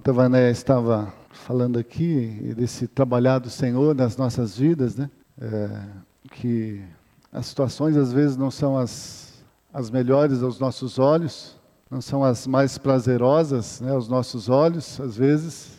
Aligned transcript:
Enquanto 0.00 0.18
a 0.18 0.22
Vané 0.22 0.50
estava 0.50 1.12
falando 1.30 1.78
aqui 1.78 2.54
desse 2.56 2.88
trabalhar 2.88 3.38
do 3.38 3.50
Senhor 3.50 3.94
nas 3.94 4.16
nossas 4.16 4.56
vidas, 4.56 4.96
né? 4.96 5.10
É, 5.38 5.82
que 6.30 6.82
as 7.30 7.44
situações 7.44 7.98
às 7.98 8.10
vezes 8.10 8.34
não 8.34 8.50
são 8.50 8.78
as, 8.78 9.44
as 9.70 9.90
melhores 9.90 10.42
aos 10.42 10.58
nossos 10.58 10.98
olhos, 10.98 11.54
não 11.90 12.00
são 12.00 12.24
as 12.24 12.46
mais 12.46 12.78
prazerosas 12.78 13.82
né, 13.82 13.92
aos 13.92 14.08
nossos 14.08 14.48
olhos, 14.48 14.98
às 14.98 15.18
vezes, 15.18 15.72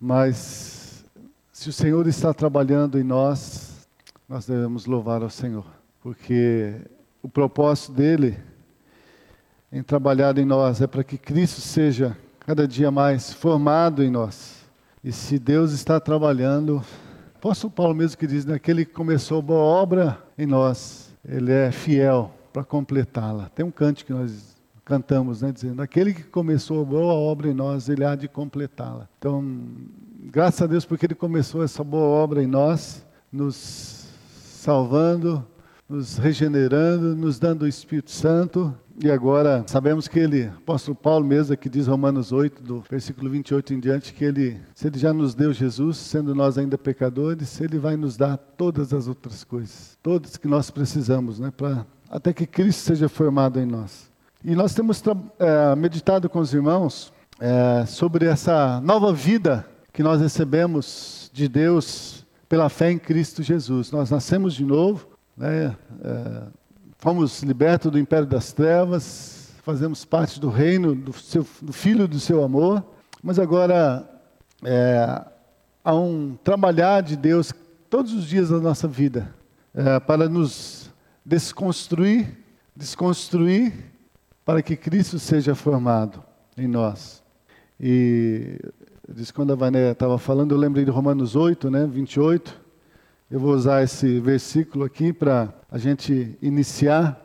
mas 0.00 1.04
se 1.52 1.68
o 1.68 1.72
Senhor 1.72 2.06
está 2.06 2.32
trabalhando 2.32 2.98
em 2.98 3.04
nós, 3.04 3.86
nós 4.26 4.46
devemos 4.46 4.86
louvar 4.86 5.22
ao 5.22 5.28
Senhor, 5.28 5.66
porque 6.00 6.76
o 7.22 7.28
propósito 7.28 7.92
dele 7.92 8.38
em 9.70 9.82
trabalhar 9.82 10.38
em 10.38 10.46
nós 10.46 10.80
é 10.80 10.86
para 10.86 11.04
que 11.04 11.18
Cristo 11.18 11.60
seja 11.60 12.16
cada 12.46 12.66
dia 12.68 12.92
mais 12.92 13.32
formado 13.32 14.04
em 14.04 14.10
nós. 14.10 14.64
E 15.02 15.10
se 15.10 15.36
Deus 15.36 15.72
está 15.72 15.98
trabalhando, 15.98 16.80
apóstolo 17.34 17.72
Paulo 17.72 17.92
mesmo 17.92 18.16
que 18.16 18.26
diz, 18.26 18.44
naquele 18.44 18.82
né, 18.82 18.84
que 18.84 18.92
começou 18.92 19.42
boa 19.42 19.58
obra 19.58 20.22
em 20.38 20.46
nós, 20.46 21.12
ele 21.28 21.50
é 21.50 21.72
fiel 21.72 22.32
para 22.52 22.62
completá-la. 22.62 23.50
Tem 23.52 23.66
um 23.66 23.70
canto 23.70 24.04
que 24.04 24.12
nós 24.12 24.56
cantamos, 24.84 25.42
né, 25.42 25.50
dizendo: 25.50 25.82
aquele 25.82 26.14
que 26.14 26.22
começou 26.22 26.84
boa 26.86 27.14
obra 27.14 27.48
em 27.48 27.54
nós, 27.54 27.88
ele 27.88 28.04
há 28.04 28.14
de 28.14 28.28
completá-la. 28.28 29.08
Então, 29.18 29.44
graças 30.30 30.62
a 30.62 30.68
Deus 30.68 30.84
porque 30.84 31.04
ele 31.04 31.16
começou 31.16 31.64
essa 31.64 31.82
boa 31.82 32.06
obra 32.06 32.40
em 32.40 32.46
nós, 32.46 33.04
nos 33.32 34.06
salvando, 34.32 35.44
nos 35.88 36.16
regenerando, 36.16 37.16
nos 37.16 37.40
dando 37.40 37.62
o 37.62 37.68
Espírito 37.68 38.12
Santo. 38.12 38.72
E 38.98 39.10
agora 39.10 39.62
sabemos 39.66 40.08
que 40.08 40.18
ele, 40.18 40.46
apóstolo 40.46 40.94
Paulo 40.94 41.24
mesmo, 41.24 41.54
que 41.54 41.68
diz 41.68 41.86
Romanos 41.86 42.32
8, 42.32 42.62
do 42.62 42.82
versículo 42.88 43.28
28 43.28 43.74
em 43.74 43.80
diante, 43.80 44.14
que 44.14 44.24
ele, 44.24 44.58
se 44.74 44.86
ele 44.86 44.98
já 44.98 45.12
nos 45.12 45.34
deu 45.34 45.52
Jesus, 45.52 45.98
sendo 45.98 46.34
nós 46.34 46.56
ainda 46.56 46.78
pecadores, 46.78 47.60
ele 47.60 47.78
vai 47.78 47.94
nos 47.94 48.16
dar 48.16 48.38
todas 48.38 48.94
as 48.94 49.06
outras 49.06 49.44
coisas, 49.44 49.98
todas 50.02 50.38
que 50.38 50.48
nós 50.48 50.70
precisamos, 50.70 51.38
né, 51.38 51.52
para 51.54 51.84
até 52.08 52.32
que 52.32 52.46
Cristo 52.46 52.80
seja 52.80 53.08
formado 53.08 53.60
em 53.60 53.66
nós. 53.66 54.10
E 54.42 54.54
nós 54.54 54.74
temos 54.74 55.02
é, 55.38 55.76
meditado 55.76 56.30
com 56.30 56.38
os 56.38 56.54
irmãos 56.54 57.12
é, 57.38 57.84
sobre 57.84 58.24
essa 58.24 58.80
nova 58.80 59.12
vida 59.12 59.66
que 59.92 60.02
nós 60.02 60.20
recebemos 60.22 61.30
de 61.34 61.48
Deus 61.48 62.24
pela 62.48 62.70
fé 62.70 62.92
em 62.92 62.98
Cristo 62.98 63.42
Jesus. 63.42 63.90
Nós 63.90 64.10
nascemos 64.10 64.54
de 64.54 64.64
novo, 64.64 65.06
né, 65.36 65.76
é, 66.02 66.42
fomos 66.98 67.42
libertos 67.42 67.90
do 67.90 67.98
império 67.98 68.26
das 68.26 68.52
trevas, 68.52 69.52
fazemos 69.62 70.04
parte 70.04 70.40
do 70.40 70.48
reino 70.48 70.94
do, 70.94 71.12
seu, 71.12 71.46
do 71.60 71.72
Filho 71.72 72.06
do 72.06 72.20
seu 72.20 72.42
amor, 72.42 72.84
mas 73.22 73.38
agora 73.38 74.08
é, 74.64 75.24
há 75.84 75.94
um 75.94 76.36
trabalhar 76.42 77.02
de 77.02 77.16
Deus 77.16 77.52
todos 77.90 78.12
os 78.12 78.26
dias 78.26 78.50
da 78.50 78.58
nossa 78.58 78.88
vida 78.88 79.34
é, 79.74 80.00
para 80.00 80.28
nos 80.28 80.90
desconstruir, 81.24 82.28
desconstruir 82.74 83.72
para 84.44 84.62
que 84.62 84.76
Cristo 84.76 85.18
seja 85.18 85.54
formado 85.54 86.22
em 86.56 86.68
nós. 86.68 87.22
E 87.78 88.58
quando 89.34 89.52
a 89.52 89.56
Vanéia 89.56 89.90
estava 89.90 90.18
falando, 90.18 90.54
eu 90.54 90.58
lembrei 90.58 90.84
de 90.84 90.90
Romanos 90.90 91.36
8, 91.36 91.70
né, 91.70 91.86
28. 91.86 92.66
Eu 93.30 93.40
vou 93.40 93.52
usar 93.52 93.82
esse 93.82 94.20
versículo 94.20 94.84
aqui 94.84 95.12
para 95.12 95.52
a 95.70 95.78
gente 95.78 96.36
iniciar 96.40 97.20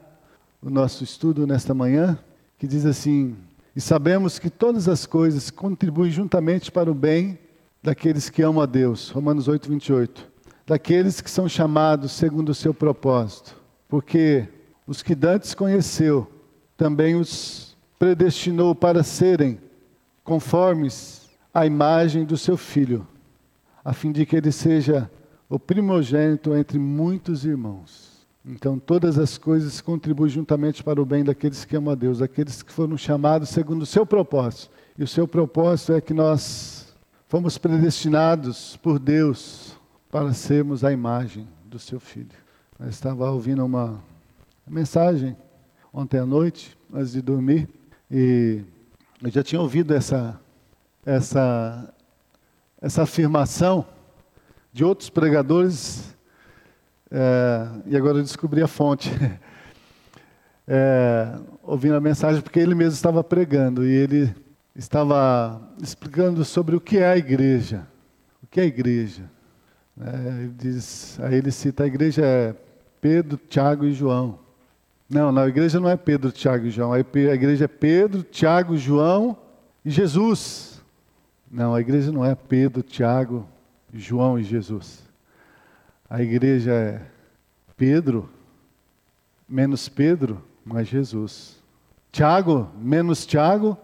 o 0.62 0.70
nosso 0.70 1.04
estudo 1.04 1.46
nesta 1.48 1.74
manhã, 1.74 2.18
que 2.58 2.68
diz 2.68 2.86
assim: 2.86 3.36
E 3.76 3.82
sabemos 3.82 4.40
que 4.40 4.50
todas 4.50 4.88
as 4.88 5.06
coisas 5.06 5.50
contribuem 5.50 6.12
juntamente 6.12 6.72
para 6.72 6.92
o 6.92 6.96
bem 6.96 7.38
daqueles 7.82 8.30
que 8.30 8.42
amam 8.42 8.62
a 8.62 8.66
Deus. 8.66 9.10
Romanos 9.10 9.48
8, 9.48 9.70
28. 9.70 10.32
Daqueles 10.66 11.22
que 11.22 11.30
são 11.30 11.50
chamados 11.50 12.12
segundo 12.12 12.50
o 12.50 12.56
seu 12.56 12.74
propósito. 12.74 13.56
Porque 13.88 14.48
os 14.86 15.02
que 15.02 15.16
dantes 15.16 15.54
conheceu, 15.54 16.32
também 16.78 17.16
os 17.16 17.76
predestinou 18.00 18.74
para 18.74 19.04
serem 19.04 19.60
conformes 20.24 21.30
à 21.54 21.66
imagem 21.66 22.24
do 22.24 22.38
seu 22.38 22.56
filho, 22.56 23.06
a 23.84 23.94
fim 23.94 24.12
de 24.12 24.26
que 24.26 24.36
ele 24.36 24.52
seja 24.52 25.10
o 25.50 25.60
primogênito 25.60 26.56
entre 26.56 26.80
muitos 26.80 27.44
irmãos. 27.44 28.11
Então, 28.46 28.80
todas 28.80 29.20
as 29.20 29.38
coisas 29.38 29.82
contribuem 29.82 30.30
juntamente 30.30 30.84
para 30.84 31.02
o 31.02 31.06
bem 31.06 31.24
daqueles 31.24 31.64
que 31.64 31.76
amam 31.76 31.92
a 31.92 31.96
Deus, 31.96 32.20
daqueles 32.20 32.64
que 32.64 32.72
foram 32.72 32.98
chamados 32.98 33.50
segundo 33.50 33.84
o 33.84 33.86
seu 33.86 34.06
propósito. 34.06 34.72
E 34.98 35.04
o 35.04 35.08
seu 35.08 35.28
propósito 35.28 35.94
é 35.94 36.02
que 36.02 36.14
nós 36.14 36.94
fomos 37.28 37.58
predestinados 37.58 38.76
por 38.78 38.98
Deus 38.98 39.78
para 40.10 40.34
sermos 40.34 40.84
a 40.84 40.92
imagem 40.92 41.48
do 41.66 41.80
seu 41.80 42.00
filho. 42.00 42.36
Eu 42.80 42.90
estava 42.90 43.30
ouvindo 43.30 43.64
uma 43.64 44.04
mensagem 44.68 45.38
ontem 45.94 46.18
à 46.18 46.26
noite, 46.26 46.78
antes 46.92 47.12
de 47.12 47.22
dormir, 47.22 47.70
e 48.10 48.62
eu 49.24 49.30
já 49.30 49.44
tinha 49.44 49.62
ouvido 49.62 49.94
essa, 49.94 50.40
essa, 51.06 51.94
essa 52.82 53.04
afirmação 53.04 53.86
de 54.74 54.84
outros 54.84 55.10
pregadores, 55.10 56.11
é, 57.12 57.68
e 57.88 57.98
agora 57.98 58.18
eu 58.20 58.24
descobri 58.24 58.62
a 58.62 58.68
fonte. 58.68 59.10
É, 60.74 61.38
ouvindo 61.64 61.96
a 61.96 62.00
mensagem, 62.00 62.40
porque 62.40 62.60
ele 62.60 62.74
mesmo 62.74 62.94
estava 62.94 63.22
pregando, 63.22 63.86
e 63.86 63.92
ele 63.92 64.34
estava 64.74 65.62
explicando 65.82 66.46
sobre 66.46 66.78
o 66.78 66.80
que 66.80 67.00
é 67.00 67.08
a 67.08 67.18
igreja. 67.18 67.86
O 68.42 68.48
que 68.48 68.62
é 68.62 68.64
a 68.64 68.68
igreja? 68.68 69.24
É, 70.00 70.44
ele 70.44 70.54
diz, 70.58 71.20
aí 71.20 71.36
ele 71.36 71.52
cita: 71.52 71.84
a 71.84 71.88
igreja 71.88 72.24
é 72.24 72.56
Pedro, 73.02 73.38
Tiago 73.50 73.86
e 73.86 73.92
João. 73.92 74.40
Não, 75.10 75.30
na 75.30 75.46
igreja 75.46 75.78
não 75.78 75.90
é 75.90 75.98
Pedro, 75.98 76.32
Tiago 76.32 76.68
e 76.68 76.70
João. 76.70 76.94
A 76.94 77.00
igreja 77.00 77.66
é 77.66 77.68
Pedro, 77.68 78.24
Tiago, 78.24 78.78
João 78.78 79.36
e 79.84 79.90
Jesus. 79.90 80.82
Não, 81.52 81.76
a 81.76 81.82
igreja 81.82 82.14
não 82.14 82.24
é 82.24 82.34
Pedro, 82.34 82.82
Tiago, 82.82 83.46
João 83.94 84.40
e 84.40 84.44
Jesus. 84.44 85.11
A 86.12 86.22
igreja 86.22 86.74
é 86.74 87.02
Pedro, 87.78 88.30
menos 89.48 89.88
Pedro, 89.88 90.44
mais 90.66 90.86
Jesus. 90.86 91.56
Tiago, 92.12 92.70
menos 92.78 93.26
Tiago, 93.26 93.78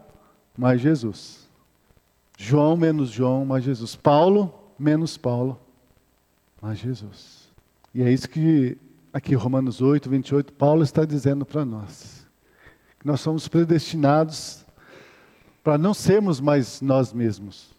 mais 0.54 0.78
Jesus. 0.78 1.48
João, 2.36 2.76
menos 2.76 3.08
João, 3.08 3.46
mais 3.46 3.64
Jesus. 3.64 3.96
Paulo, 3.96 4.52
menos 4.78 5.16
Paulo, 5.16 5.58
mais 6.60 6.78
Jesus. 6.78 7.48
E 7.94 8.02
é 8.02 8.12
isso 8.12 8.28
que 8.28 8.76
aqui 9.10 9.34
Romanos 9.34 9.80
8, 9.80 10.10
28, 10.10 10.52
Paulo 10.52 10.82
está 10.82 11.06
dizendo 11.06 11.46
para 11.46 11.64
nós 11.64 12.28
que 13.00 13.06
nós 13.06 13.22
somos 13.22 13.48
predestinados 13.48 14.66
para 15.64 15.78
não 15.78 15.94
sermos 15.94 16.42
mais 16.42 16.82
nós 16.82 17.10
mesmos, 17.10 17.70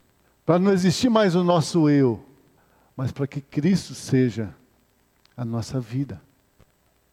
para 0.44 0.58
não 0.58 0.74
existir 0.74 1.08
mais 1.08 1.36
o 1.36 1.44
nosso 1.44 1.88
eu, 1.88 2.26
mas 3.00 3.14
para 3.14 3.26
que 3.26 3.40
Cristo 3.40 3.96
seja 3.96 4.54
a 5.38 5.46
nossa 5.46 5.80
vida. 5.80 6.22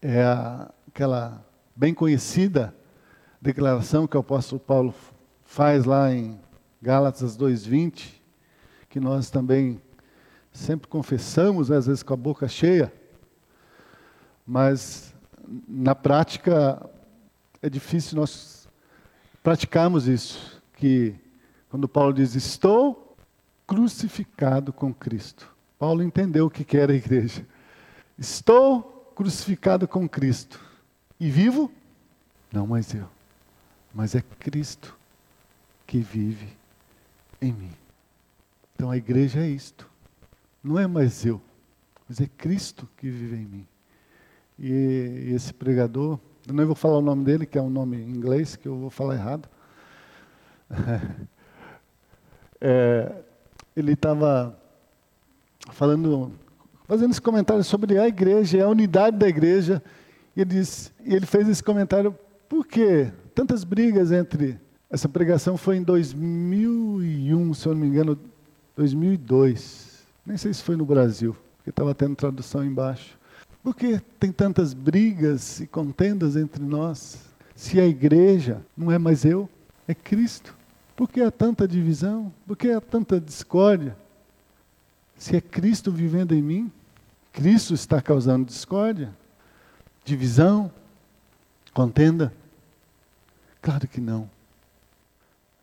É 0.03 0.21
a, 0.21 0.69
aquela 0.89 1.47
bem 1.77 1.95
conhecida 1.95 2.75
declaração 3.41 4.05
que 4.05 4.17
o 4.17 4.21
apóstolo 4.21 4.59
Paulo 4.59 4.93
faz 5.45 5.85
lá 5.85 6.13
em 6.13 6.41
Gálatas 6.83 7.37
2:20, 7.37 8.21
que 8.91 8.99
nós 8.99 9.31
também 9.31 9.81
sempre 10.53 10.89
confessamos, 10.89 11.69
né, 11.69 11.77
às 11.77 11.87
vezes 11.87 12.03
com 12.03 12.15
a 12.15 12.17
boca 12.17 12.49
cheia, 12.49 12.93
mas 14.45 15.15
na 15.69 15.95
prática 15.95 16.85
é 17.63 17.71
difícil 17.71 18.17
nós 18.17 18.69
praticarmos 19.41 20.09
isso, 20.09 20.61
que 20.73 21.15
quando 21.71 21.87
Paulo 21.87 22.13
diz 22.13 22.35
estou 22.35 23.17
crucificado 23.69 24.73
com 24.73 24.93
Cristo. 24.93 25.55
Paulo 25.79 26.03
entendeu 26.03 26.47
o 26.47 26.51
que 26.51 26.77
era 26.77 26.93
a 26.93 26.97
igreja. 26.97 27.47
Estou 28.19 29.13
crucificado 29.15 29.87
com 29.87 30.09
Cristo. 30.09 30.61
E 31.19 31.31
vivo? 31.31 31.71
Não 32.53 32.67
mais 32.67 32.95
eu, 32.95 33.09
mas 33.93 34.15
é 34.15 34.23
Cristo 34.39 34.97
que 35.87 35.99
vive 35.99 36.49
em 37.41 37.53
mim. 37.53 37.73
Então 38.75 38.91
a 38.91 38.97
igreja 38.97 39.41
é 39.41 39.49
isto. 39.49 39.89
Não 40.63 40.79
é 40.79 40.87
mais 40.87 41.25
eu, 41.25 41.41
mas 42.09 42.21
é 42.21 42.27
Cristo 42.27 42.89
que 42.97 43.09
vive 43.09 43.37
em 43.37 43.47
mim. 43.47 43.67
E 44.59 45.33
esse 45.35 45.53
pregador, 45.53 46.19
eu 46.47 46.55
não 46.55 46.67
vou 46.67 46.75
falar 46.75 46.99
o 46.99 47.03
nome 47.03 47.25
dele, 47.25 47.47
que 47.47 47.59
é 47.59 47.63
um 47.63 47.71
nome 47.71 47.99
em 47.99 48.11
inglês, 48.11 48.57
que 48.57 48.67
eu 48.67 48.77
vou 48.77 48.91
falar 48.91 49.15
errado. 49.15 49.49
É, 52.59 53.23
ele 53.77 53.93
estava 53.93 54.59
falando, 55.73 56.33
fazendo 56.87 57.11
esse 57.11 57.21
comentário 57.21 57.63
sobre 57.65 57.99
a 57.99 58.07
igreja, 58.07 58.65
a 58.65 58.69
unidade 58.69 59.17
da 59.17 59.29
igreja. 59.29 59.83
Ele, 60.37 60.63
e 61.05 61.15
ele 61.15 61.27
fez 61.27 61.49
esse 61.49 61.63
comentário, 61.63 62.17
por 62.49 62.67
que 62.67 63.11
tantas 63.35 63.65
brigas 63.65 64.13
entre 64.13 64.59
Essa 64.89 65.09
pregação 65.09 65.57
foi 65.57 65.77
em 65.77 65.83
2001, 65.83 67.55
se 67.55 67.67
eu 67.67 67.75
não 67.75 67.81
me 67.81 67.89
engano, 67.89 68.19
2002. 68.77 70.07
Nem 70.25 70.37
sei 70.37 70.55
se 70.55 70.63
foi 70.63 70.77
no 70.77 70.87
Brasil, 70.87 71.37
porque 71.57 71.71
estava 71.71 71.95
tendo 71.95 72.15
tradução 72.15 72.65
embaixo. 72.65 73.19
Por 73.63 73.75
que 73.75 74.01
tem 74.21 74.31
tantas 74.31 74.73
brigas 74.73 75.59
e 75.61 75.67
contendas 75.67 76.37
entre 76.37 76.63
nós? 76.63 77.19
Se 77.55 77.81
a 77.81 77.87
igreja 77.87 78.61
não 78.77 78.93
é 78.93 78.99
mais 78.99 79.25
eu, 79.25 79.49
é 79.89 79.95
Cristo. 79.95 80.55
Por 80.95 81.09
que 81.11 81.21
há 81.21 81.31
tanta 81.31 81.67
divisão? 81.67 82.33
Por 82.47 82.57
que 82.57 82.71
há 82.71 82.81
tanta 82.81 83.21
discórdia? 83.21 83.97
Se 85.17 85.37
é 85.37 85.41
Cristo 85.41 85.91
vivendo 85.91 86.35
em 86.35 86.43
mim, 86.43 86.73
Cristo 87.33 87.75
está 87.75 88.01
causando 88.01 88.45
discórdia, 88.45 89.15
divisão, 90.05 90.71
contenda? 91.73 92.33
Claro 93.61 93.87
que 93.89 94.01
não. 94.01 94.31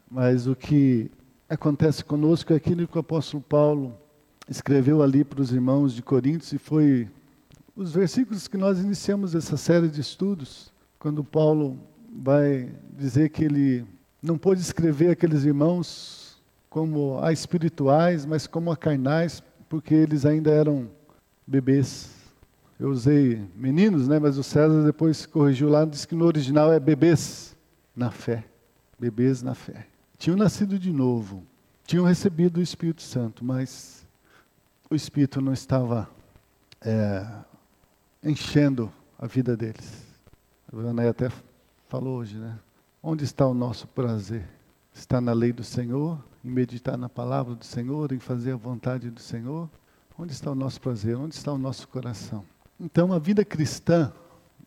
Mas 0.09 0.47
o 0.47 0.55
que 0.55 1.09
acontece 1.49 2.03
conosco 2.03 2.53
é 2.53 2.55
aquilo 2.55 2.87
que 2.87 2.97
o 2.97 3.01
apóstolo 3.01 3.41
Paulo 3.41 3.97
escreveu 4.49 5.01
ali 5.01 5.23
para 5.23 5.41
os 5.41 5.51
irmãos 5.51 5.93
de 5.93 6.01
Coríntios 6.01 6.51
e 6.51 6.57
foi 6.57 7.09
os 7.75 7.93
versículos 7.93 8.47
que 8.47 8.57
nós 8.57 8.79
iniciamos 8.79 9.33
essa 9.33 9.57
série 9.57 9.87
de 9.87 9.99
estudos, 9.99 10.71
quando 10.99 11.23
Paulo 11.23 11.79
vai 12.15 12.69
dizer 12.95 13.29
que 13.29 13.43
ele 13.43 13.83
não 14.21 14.37
pôde 14.37 14.61
escrever 14.61 15.09
aqueles 15.09 15.43
irmãos 15.43 16.22
como 16.73 17.19
a 17.19 17.31
espirituais, 17.31 18.25
mas 18.25 18.47
como 18.47 18.71
a 18.71 18.75
carnais, 18.75 19.43
porque 19.69 19.93
eles 19.93 20.25
ainda 20.25 20.49
eram 20.49 20.89
bebês. 21.45 22.09
Eu 22.79 22.89
usei 22.89 23.47
meninos, 23.55 24.07
né? 24.07 24.17
Mas 24.17 24.39
o 24.39 24.43
César 24.43 24.83
depois 24.83 25.27
corrigiu 25.27 25.69
lá, 25.69 25.85
disse 25.85 26.07
que 26.07 26.15
no 26.15 26.25
original 26.25 26.73
é 26.73 26.79
bebês 26.79 27.55
na 27.95 28.09
fé. 28.09 28.43
Bebês 28.99 29.43
na 29.43 29.53
fé. 29.53 29.85
Tinham 30.17 30.35
nascido 30.35 30.79
de 30.79 30.91
novo, 30.91 31.43
tinham 31.85 32.05
recebido 32.05 32.57
o 32.57 32.63
Espírito 32.63 33.03
Santo, 33.03 33.45
mas 33.45 34.03
o 34.89 34.95
Espírito 34.95 35.39
não 35.39 35.53
estava 35.53 36.09
é, 36.81 37.23
enchendo 38.23 38.91
a 39.19 39.27
vida 39.27 39.55
deles. 39.55 40.07
A 40.73 40.75
Ana 40.75 41.07
até 41.07 41.29
falou 41.87 42.17
hoje, 42.17 42.35
né? 42.35 42.57
Onde 43.03 43.25
está 43.25 43.45
o 43.45 43.53
nosso 43.53 43.87
prazer? 43.89 44.43
Está 44.93 45.19
na 45.19 45.33
lei 45.33 45.51
do 45.51 45.63
Senhor, 45.63 46.23
em 46.43 46.49
meditar 46.49 46.97
na 46.97 47.09
palavra 47.09 47.55
do 47.55 47.65
Senhor, 47.65 48.11
em 48.11 48.19
fazer 48.19 48.51
a 48.51 48.55
vontade 48.55 49.09
do 49.09 49.19
Senhor? 49.19 49.69
Onde 50.17 50.33
está 50.33 50.51
o 50.51 50.55
nosso 50.55 50.79
prazer? 50.79 51.17
Onde 51.17 51.33
está 51.33 51.51
o 51.51 51.57
nosso 51.57 51.87
coração? 51.87 52.45
Então, 52.79 53.11
a 53.11 53.19
vida 53.19 53.43
cristã, 53.43 54.11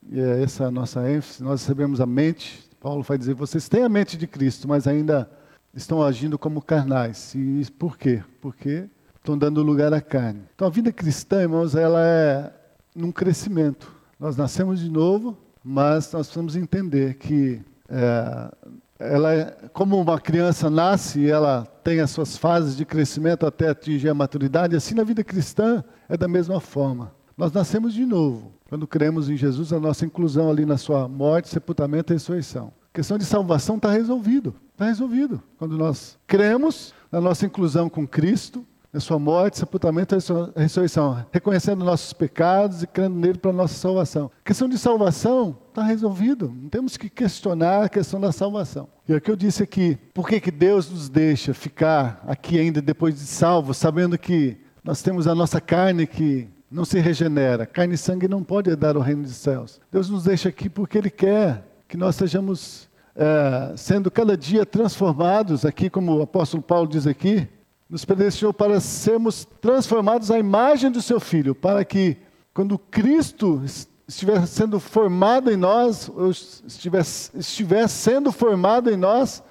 e 0.08 0.18
é 0.18 0.42
essa 0.42 0.66
a 0.66 0.70
nossa 0.70 1.08
ênfase, 1.08 1.42
nós 1.42 1.60
recebemos 1.62 2.00
a 2.00 2.06
mente, 2.06 2.68
Paulo 2.80 3.02
vai 3.02 3.16
dizer, 3.16 3.34
vocês 3.34 3.68
têm 3.68 3.82
a 3.82 3.88
mente 3.88 4.16
de 4.16 4.26
Cristo, 4.26 4.66
mas 4.66 4.86
ainda 4.86 5.30
estão 5.74 6.02
agindo 6.02 6.38
como 6.38 6.60
carnais. 6.60 7.34
E 7.34 7.64
por 7.78 7.96
quê? 7.96 8.22
Porque 8.40 8.88
estão 9.16 9.38
dando 9.38 9.62
lugar 9.62 9.92
à 9.92 10.00
carne. 10.00 10.42
Então, 10.54 10.66
a 10.66 10.70
vida 10.70 10.92
cristã, 10.92 11.42
irmãos, 11.42 11.74
ela 11.74 12.00
é 12.04 12.52
num 12.94 13.12
crescimento. 13.12 13.92
Nós 14.18 14.36
nascemos 14.36 14.80
de 14.80 14.90
novo, 14.90 15.36
mas 15.62 16.10
nós 16.12 16.26
precisamos 16.26 16.56
entender 16.56 17.14
que 17.14 17.60
é, 17.88 18.52
ela 18.98 19.32
é 19.34 19.56
como 19.72 20.00
uma 20.00 20.18
criança 20.18 20.70
nasce 20.70 21.20
e 21.20 21.30
ela 21.30 21.66
tem 21.84 22.00
as 22.00 22.10
suas 22.10 22.36
fases 22.36 22.76
de 22.76 22.84
crescimento 22.84 23.46
até 23.46 23.68
atingir 23.68 24.08
a 24.08 24.14
maturidade, 24.14 24.74
assim 24.74 24.94
na 24.94 25.04
vida 25.04 25.22
cristã 25.22 25.84
é 26.08 26.16
da 26.16 26.26
mesma 26.26 26.60
forma. 26.60 27.12
Nós 27.36 27.52
nascemos 27.52 27.92
de 27.92 28.06
novo. 28.06 28.52
Quando 28.68 28.86
cremos 28.86 29.28
em 29.28 29.36
Jesus, 29.36 29.72
a 29.72 29.78
nossa 29.78 30.06
inclusão 30.06 30.50
ali 30.50 30.64
na 30.64 30.78
sua 30.78 31.06
morte, 31.06 31.48
sepultamento 31.48 32.12
e 32.12 32.14
ressurreição. 32.14 32.72
A 32.90 32.94
questão 32.94 33.18
de 33.18 33.24
salvação 33.24 33.76
está 33.76 33.90
resolvido. 33.90 34.54
Está 34.72 34.86
resolvido. 34.86 35.42
Quando 35.58 35.76
nós 35.76 36.18
cremos 36.26 36.94
na 37.12 37.20
nossa 37.20 37.44
inclusão 37.44 37.88
com 37.88 38.06
Cristo, 38.06 38.66
na 38.92 39.00
sua 39.00 39.18
morte, 39.18 39.58
sepultamento 39.58 40.14
e 40.14 40.60
ressurreição, 40.60 41.26
reconhecendo 41.32 41.84
nossos 41.84 42.12
pecados 42.12 42.82
e 42.82 42.86
crendo 42.86 43.16
nele 43.16 43.38
para 43.38 43.52
nossa 43.52 43.74
salvação. 43.74 44.30
A 44.40 44.46
questão 44.46 44.68
de 44.68 44.78
salvação 44.78 45.56
está 45.68 45.82
resolvido, 45.82 46.52
não 46.54 46.68
temos 46.68 46.96
que 46.96 47.10
questionar 47.10 47.84
a 47.84 47.88
questão 47.88 48.20
da 48.20 48.32
salvação. 48.32 48.88
E 49.08 49.14
o 49.14 49.20
que 49.20 49.30
eu 49.30 49.36
disse 49.36 49.62
aqui, 49.62 49.98
por 50.14 50.28
que, 50.28 50.40
que 50.40 50.50
Deus 50.50 50.90
nos 50.90 51.08
deixa 51.08 51.52
ficar 51.52 52.22
aqui 52.26 52.58
ainda 52.58 52.80
depois 52.80 53.14
de 53.14 53.20
salvo, 53.20 53.74
sabendo 53.74 54.16
que 54.16 54.56
nós 54.82 55.02
temos 55.02 55.26
a 55.26 55.34
nossa 55.34 55.60
carne 55.60 56.06
que 56.06 56.48
não 56.70 56.84
se 56.84 56.98
regenera, 56.98 57.66
carne 57.66 57.94
e 57.94 57.98
sangue 57.98 58.26
não 58.26 58.42
pode 58.42 58.70
herdar 58.70 58.96
o 58.96 59.00
reino 59.00 59.22
dos 59.22 59.36
céus. 59.36 59.80
Deus 59.90 60.08
nos 60.08 60.24
deixa 60.24 60.48
aqui 60.48 60.68
porque 60.68 60.98
Ele 60.98 61.10
quer 61.10 61.64
que 61.88 61.96
nós 61.96 62.16
sejamos 62.16 62.88
é, 63.14 63.74
sendo 63.76 64.10
cada 64.10 64.36
dia 64.36 64.66
transformados, 64.66 65.64
aqui 65.64 65.88
como 65.88 66.16
o 66.16 66.22
apóstolo 66.22 66.62
Paulo 66.62 66.88
diz 66.88 67.06
aqui, 67.06 67.48
nos 67.88 68.04
predestinou 68.04 68.52
para 68.52 68.80
sermos 68.80 69.44
transformados 69.60 70.30
à 70.30 70.38
imagem 70.38 70.90
do 70.90 71.00
seu 71.00 71.20
Filho, 71.20 71.54
para 71.54 71.84
que, 71.84 72.16
quando 72.52 72.78
Cristo 72.78 73.62
estiver 74.08 74.44
sendo 74.46 74.78
formado 74.80 75.50
em 75.50 75.56
nós, 75.56 76.08
ou 76.08 76.30
estiver, 76.30 77.02
estiver 77.34 77.88
sendo 77.88 78.32
formado 78.32 78.90
em 78.90 78.96
nós, 78.96 79.42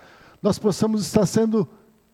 nós 0.41 0.59
possamos 0.59 1.01
estar 1.01 1.25
sendo 1.25 1.67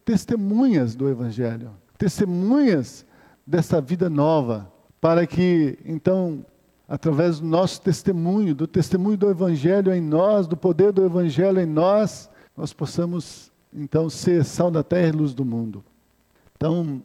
testemunhas 0.06 0.96
do 0.96 1.10
Evangelho, 1.10 1.72
testemunhas 1.98 3.06
dessa 3.46 3.82
vida 3.82 4.10
nova, 4.10 4.72
para 5.00 5.26
que, 5.26 5.78
então, 5.86 6.46
através 6.88 7.40
do 7.40 7.48
nosso 7.48 7.82
testemunho, 7.82 8.54
do 8.54 8.68
testemunho 8.68 9.18
do 9.18 9.30
Evangelho 9.30 9.94
em 9.94 10.02
nós, 10.02 10.46
do 10.46 10.56
poder 10.56 10.92
do 10.92 11.04
Evangelho 11.04 11.60
em 11.60 11.66
nós, 11.66 12.30
nós 12.56 12.74
possamos, 12.74 13.52
então, 13.74 14.10
ser 14.10 14.46
sal 14.46 14.70
da 14.70 14.84
terra 14.84 15.08
e 15.10 15.12
luz 15.12 15.34
do 15.34 15.44
mundo. 15.44 15.84
Então, 16.62 17.02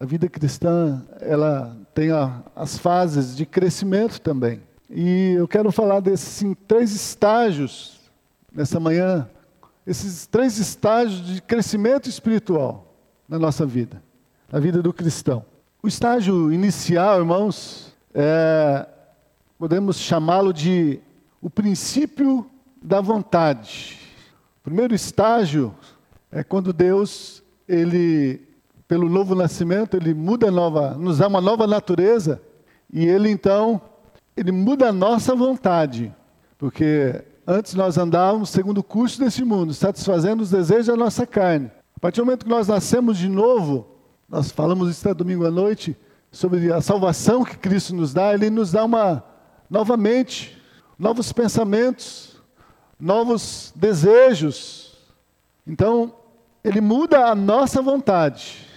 a 0.00 0.04
vida 0.04 0.28
cristã, 0.28 1.00
ela 1.20 1.76
tem 1.94 2.10
a, 2.10 2.42
as 2.56 2.76
fases 2.76 3.36
de 3.36 3.46
crescimento 3.46 4.20
também. 4.20 4.60
E 4.90 5.34
eu 5.38 5.46
quero 5.46 5.70
falar 5.70 6.00
desses 6.00 6.42
em 6.42 6.52
três 6.52 6.92
estágios 6.92 8.00
nessa 8.52 8.80
manhã, 8.80 9.30
esses 9.86 10.26
três 10.26 10.58
estágios 10.58 11.24
de 11.24 11.40
crescimento 11.40 12.08
espiritual 12.08 12.92
na 13.28 13.38
nossa 13.38 13.64
vida, 13.64 14.02
na 14.50 14.58
vida 14.58 14.82
do 14.82 14.92
cristão. 14.92 15.44
O 15.80 15.86
estágio 15.86 16.52
inicial, 16.52 17.20
irmãos, 17.20 17.96
é, 18.12 18.84
podemos 19.56 19.96
chamá-lo 19.96 20.52
de 20.52 20.98
o 21.40 21.48
princípio 21.48 22.50
da 22.82 23.00
vontade. 23.00 23.96
O 24.58 24.64
primeiro 24.64 24.92
estágio 24.92 25.72
é 26.32 26.42
quando 26.42 26.72
Deus 26.72 27.44
ele 27.68 28.47
pelo 28.88 29.08
novo 29.08 29.34
nascimento, 29.34 29.98
ele 29.98 30.14
muda 30.14 30.50
nova, 30.50 30.94
nos 30.94 31.18
dá 31.18 31.28
uma 31.28 31.42
nova 31.42 31.66
natureza 31.66 32.40
e 32.90 33.04
ele 33.04 33.30
então 33.30 33.80
ele 34.34 34.50
muda 34.50 34.88
a 34.88 34.92
nossa 34.92 35.34
vontade, 35.34 36.14
porque 36.56 37.22
antes 37.46 37.74
nós 37.74 37.98
andávamos 37.98 38.48
segundo 38.48 38.78
o 38.78 38.82
curso 38.82 39.20
desse 39.20 39.44
mundo, 39.44 39.74
satisfazendo 39.74 40.40
os 40.40 40.50
desejos 40.50 40.86
da 40.86 40.96
nossa 40.96 41.26
carne. 41.26 41.70
A 41.94 42.00
partir 42.00 42.20
do 42.20 42.24
momento 42.24 42.44
que 42.44 42.50
nós 42.50 42.68
nascemos 42.68 43.18
de 43.18 43.28
novo, 43.28 43.86
nós 44.28 44.50
falamos 44.50 44.88
isso 44.88 45.14
domingo 45.14 45.44
à 45.44 45.50
noite 45.50 45.96
sobre 46.30 46.72
a 46.72 46.80
salvação 46.80 47.44
que 47.44 47.58
Cristo 47.58 47.94
nos 47.94 48.14
dá, 48.14 48.32
ele 48.32 48.48
nos 48.48 48.72
dá 48.72 48.84
uma 48.84 49.22
novamente 49.68 50.56
novos 50.98 51.32
pensamentos, 51.32 52.40
novos 52.98 53.72
desejos. 53.76 54.96
Então, 55.66 56.14
ele 56.62 56.80
muda 56.80 57.26
a 57.26 57.34
nossa 57.34 57.82
vontade. 57.82 58.67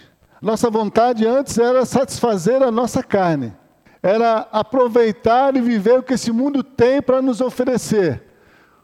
Nossa 0.42 0.68
vontade 0.68 1.24
antes 1.24 1.56
era 1.56 1.86
satisfazer 1.86 2.60
a 2.64 2.70
nossa 2.72 3.00
carne, 3.00 3.54
era 4.02 4.48
aproveitar 4.50 5.54
e 5.54 5.60
viver 5.60 6.00
o 6.00 6.02
que 6.02 6.14
esse 6.14 6.32
mundo 6.32 6.64
tem 6.64 7.00
para 7.00 7.22
nos 7.22 7.40
oferecer, 7.40 8.24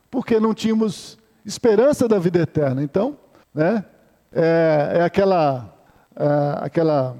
porque 0.09 0.39
não 0.39 0.55
tínhamos 0.55 1.19
esperança 1.45 2.07
da 2.07 2.17
vida 2.17 2.39
eterna. 2.39 2.81
Então, 2.81 3.19
né, 3.53 3.85
é, 4.33 4.99
é 4.99 5.03
aquela, 5.03 5.75
é, 6.15 6.65
aquela 6.65 7.17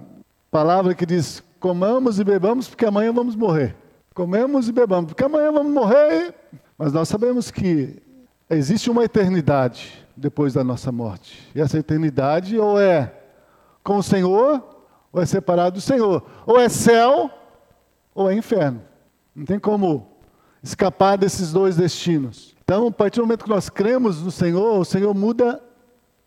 palavra 0.53 0.95
que 0.95 1.05
diz: 1.05 1.43
comamos 1.59 2.21
e 2.21 2.25
bebamos, 2.25 2.69
porque 2.69 2.87
amanhã 2.87 3.13
vamos 3.13 3.35
morrer. 3.35 3.75
Comemos 4.15 4.69
e 4.69 4.73
bebamos, 4.73 5.07
porque 5.07 5.25
amanhã 5.25 5.51
vamos 5.51 5.73
morrer. 5.73 6.33
Mas 6.79 6.93
nós 6.93 7.09
sabemos 7.09 7.51
que 7.51 8.01
existe 8.49 8.89
uma 8.89 9.03
eternidade 9.03 10.07
depois 10.17 10.55
da 10.55 10.63
nossa 10.63 10.93
morte. 10.93 11.51
E 11.57 11.61
essa 11.61 11.77
eternidade 11.77 12.57
ou 12.57 12.81
é 12.81 13.13
com 13.89 13.97
o 13.97 14.03
Senhor 14.03 14.63
ou 15.11 15.23
é 15.23 15.25
separado 15.25 15.77
do 15.77 15.81
Senhor. 15.81 16.23
Ou 16.45 16.61
é 16.61 16.69
céu 16.69 17.31
ou 18.15 18.31
é 18.31 18.35
inferno. 18.35 18.83
Não 19.35 19.47
tem 19.47 19.59
como 19.59 20.07
escapar 20.63 21.17
desses 21.17 21.53
dois 21.53 21.77
destinos. 21.77 22.55
Então, 22.63 22.89
a 22.89 22.91
partir 22.91 23.19
do 23.19 23.23
momento 23.23 23.45
que 23.45 23.51
nós 23.51 23.71
cremos 23.71 24.21
no 24.21 24.31
Senhor, 24.31 24.79
o 24.79 24.85
Senhor 24.85 25.15
muda 25.15 25.63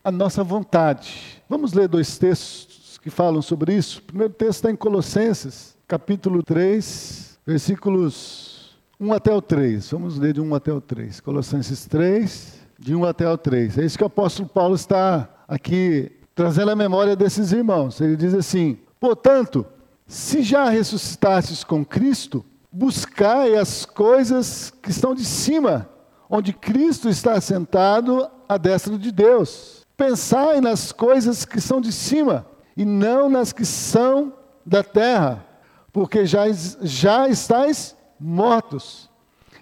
a 0.04 0.12
nossa 0.12 0.44
vontade. 0.44 1.44
Vamos 1.48 1.74
ler 1.74 1.88
dois 1.88 2.18
textos 2.18 2.98
que 2.98 3.12
falam 3.12 3.44
sobre 3.44 3.76
isso. 3.76 4.00
O 4.00 4.04
primeiro 4.04 4.34
texto 4.34 4.56
está 4.56 4.72
em 4.72 4.76
Colossenses, 4.76 5.78
capítulo 5.88 6.42
3, 6.42 7.38
versículos 7.46 8.76
1 9.00 9.14
até 9.14 9.32
o 9.32 9.40
3. 9.40 9.92
Vamos 9.92 10.18
ler 10.18 10.34
de 10.34 10.42
1 10.42 10.56
até 10.56 10.74
o 10.74 10.82
3. 10.82 11.20
Colossenses 11.20 11.86
3, 11.86 12.56
de 12.80 12.96
1 12.96 13.06
até 13.06 13.30
o 13.30 13.38
3. 13.38 13.78
É 13.78 13.86
isso 13.86 14.00
que 14.00 14.04
o 14.04 14.08
apóstolo 14.08 14.50
Paulo 14.50 14.74
está 14.74 15.30
aqui 15.48 16.21
trazendo 16.36 16.72
a 16.72 16.76
memória 16.76 17.16
desses 17.16 17.52
irmãos. 17.52 18.00
Ele 18.02 18.16
diz 18.16 18.34
assim: 18.34 18.78
Portanto, 19.00 19.66
se 20.08 20.42
já 20.42 20.70
ressuscitastes 20.70 21.64
com 21.64 21.86
Cristo, 21.86 22.44
buscai 22.72 23.56
as 23.56 23.86
coisas 23.86 24.72
que 24.82 24.90
estão 24.90 25.14
de 25.14 25.26
cima, 25.26 25.90
onde 26.30 26.54
Cristo 26.54 27.10
está 27.10 27.40
sentado 27.40 28.30
à 28.48 28.58
destra 28.58 28.98
de 28.98 29.12
Deus. 29.12 29.86
Pensai 29.98 30.62
nas 30.62 30.92
coisas 30.92 31.46
que 31.46 31.62
são 31.62 31.80
de 31.80 31.92
cima 31.92 32.46
e 32.76 32.86
não 32.86 33.30
nas 33.30 33.54
que 33.54 33.66
são 33.66 34.34
da 34.66 34.84
terra, 34.84 35.46
porque 35.92 36.26
já, 36.26 36.46
já 36.82 37.28
estáis 37.28 37.96
mortos 38.20 39.10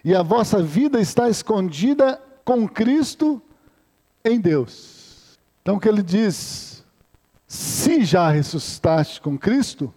e 0.04 0.14
a 0.14 0.22
vossa 0.22 0.62
vida 0.62 1.00
está 1.00 1.28
escondida 1.28 2.20
com 2.44 2.66
Cristo 2.68 3.40
em 4.24 4.40
Deus. 4.40 4.99
Então 5.62 5.76
o 5.76 5.80
que 5.80 5.88
ele 5.88 6.02
diz? 6.02 6.84
Se 7.46 8.04
já 8.04 8.30
ressuscitaste 8.30 9.20
com 9.20 9.38
Cristo, 9.38 9.92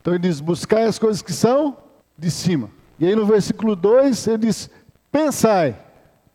então 0.00 0.14
ele 0.14 0.22
diz: 0.22 0.40
buscai 0.40 0.84
as 0.84 0.98
coisas 0.98 1.22
que 1.22 1.32
são 1.32 1.76
de 2.16 2.30
cima. 2.30 2.70
E 2.98 3.06
aí 3.06 3.14
no 3.14 3.26
versículo 3.26 3.74
2 3.74 4.26
ele 4.28 4.38
diz: 4.38 4.70
pensai, 5.10 5.76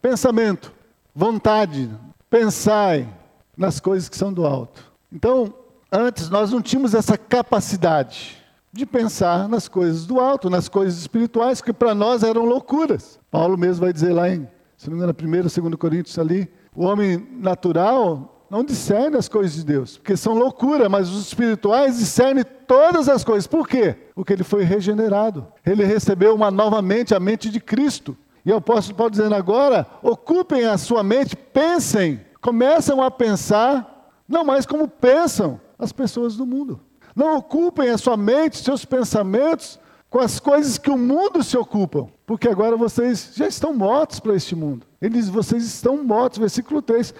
pensamento, 0.02 0.72
vontade, 1.14 1.90
pensai 2.28 3.08
nas 3.56 3.80
coisas 3.80 4.08
que 4.08 4.16
são 4.16 4.32
do 4.32 4.46
alto. 4.46 4.92
Então, 5.12 5.54
antes 5.90 6.28
nós 6.28 6.50
não 6.50 6.60
tínhamos 6.60 6.94
essa 6.94 7.16
capacidade 7.16 8.36
de 8.72 8.84
pensar 8.84 9.48
nas 9.48 9.68
coisas 9.68 10.04
do 10.04 10.20
alto, 10.20 10.50
nas 10.50 10.68
coisas 10.68 10.98
espirituais, 10.98 11.62
que 11.62 11.72
para 11.72 11.94
nós 11.94 12.22
eram 12.22 12.44
loucuras. 12.44 13.18
Paulo 13.30 13.56
mesmo 13.56 13.84
vai 13.84 13.92
dizer 13.92 14.12
lá 14.12 14.28
em 14.28 14.46
se 14.76 14.90
não 14.90 14.96
me 14.96 15.02
engano, 15.02 15.16
1 15.18 15.36
ou 15.36 15.70
2 15.70 15.74
Coríntios 15.76 16.18
ali, 16.18 16.48
o 16.74 16.84
homem 16.84 17.26
natural 17.32 18.35
não 18.50 18.64
discerne 18.64 19.16
as 19.16 19.28
coisas 19.28 19.54
de 19.56 19.64
Deus, 19.64 19.98
porque 19.98 20.16
são 20.16 20.34
loucura, 20.34 20.88
mas 20.88 21.08
os 21.08 21.26
espirituais 21.26 21.98
discernem 21.98 22.44
todas 22.66 23.08
as 23.08 23.24
coisas. 23.24 23.46
Por 23.46 23.66
quê? 23.66 23.96
Porque 24.14 24.32
ele 24.32 24.44
foi 24.44 24.62
regenerado. 24.62 25.46
Ele 25.64 25.84
recebeu 25.84 26.34
uma 26.34 26.50
nova 26.50 26.80
mente, 26.80 27.14
a 27.14 27.20
mente 27.20 27.50
de 27.50 27.60
Cristo. 27.60 28.16
E 28.44 28.52
o 28.52 28.56
apóstolo 28.56 28.96
Paulo 28.96 29.10
dizendo 29.10 29.34
agora, 29.34 29.86
ocupem 30.02 30.64
a 30.64 30.78
sua 30.78 31.02
mente, 31.02 31.34
pensem, 31.34 32.20
começam 32.40 33.02
a 33.02 33.10
pensar, 33.10 34.12
não 34.28 34.44
mais 34.44 34.64
como 34.64 34.86
pensam 34.86 35.60
as 35.78 35.92
pessoas 35.92 36.36
do 36.36 36.46
mundo. 36.46 36.80
Não 37.14 37.36
ocupem 37.36 37.90
a 37.90 37.98
sua 37.98 38.16
mente, 38.16 38.58
seus 38.58 38.84
pensamentos 38.84 39.80
com 40.08 40.20
as 40.20 40.38
coisas 40.38 40.78
que 40.78 40.90
o 40.90 40.96
mundo 40.96 41.42
se 41.42 41.56
ocupa, 41.56 42.06
porque 42.24 42.48
agora 42.48 42.76
vocês 42.76 43.32
já 43.34 43.46
estão 43.46 43.74
mortos 43.74 44.20
para 44.20 44.34
este 44.34 44.54
mundo. 44.54 44.86
Ele 45.00 45.14
diz: 45.14 45.28
vocês 45.28 45.64
estão 45.64 46.02
mortos, 46.02 46.38
versículo 46.38 46.80
3, 46.80 47.14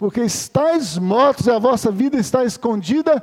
porque 0.00 0.22
estáis 0.22 0.96
mortos 0.96 1.46
e 1.46 1.50
a 1.50 1.58
vossa 1.58 1.92
vida 1.92 2.16
está 2.16 2.42
escondida 2.42 3.22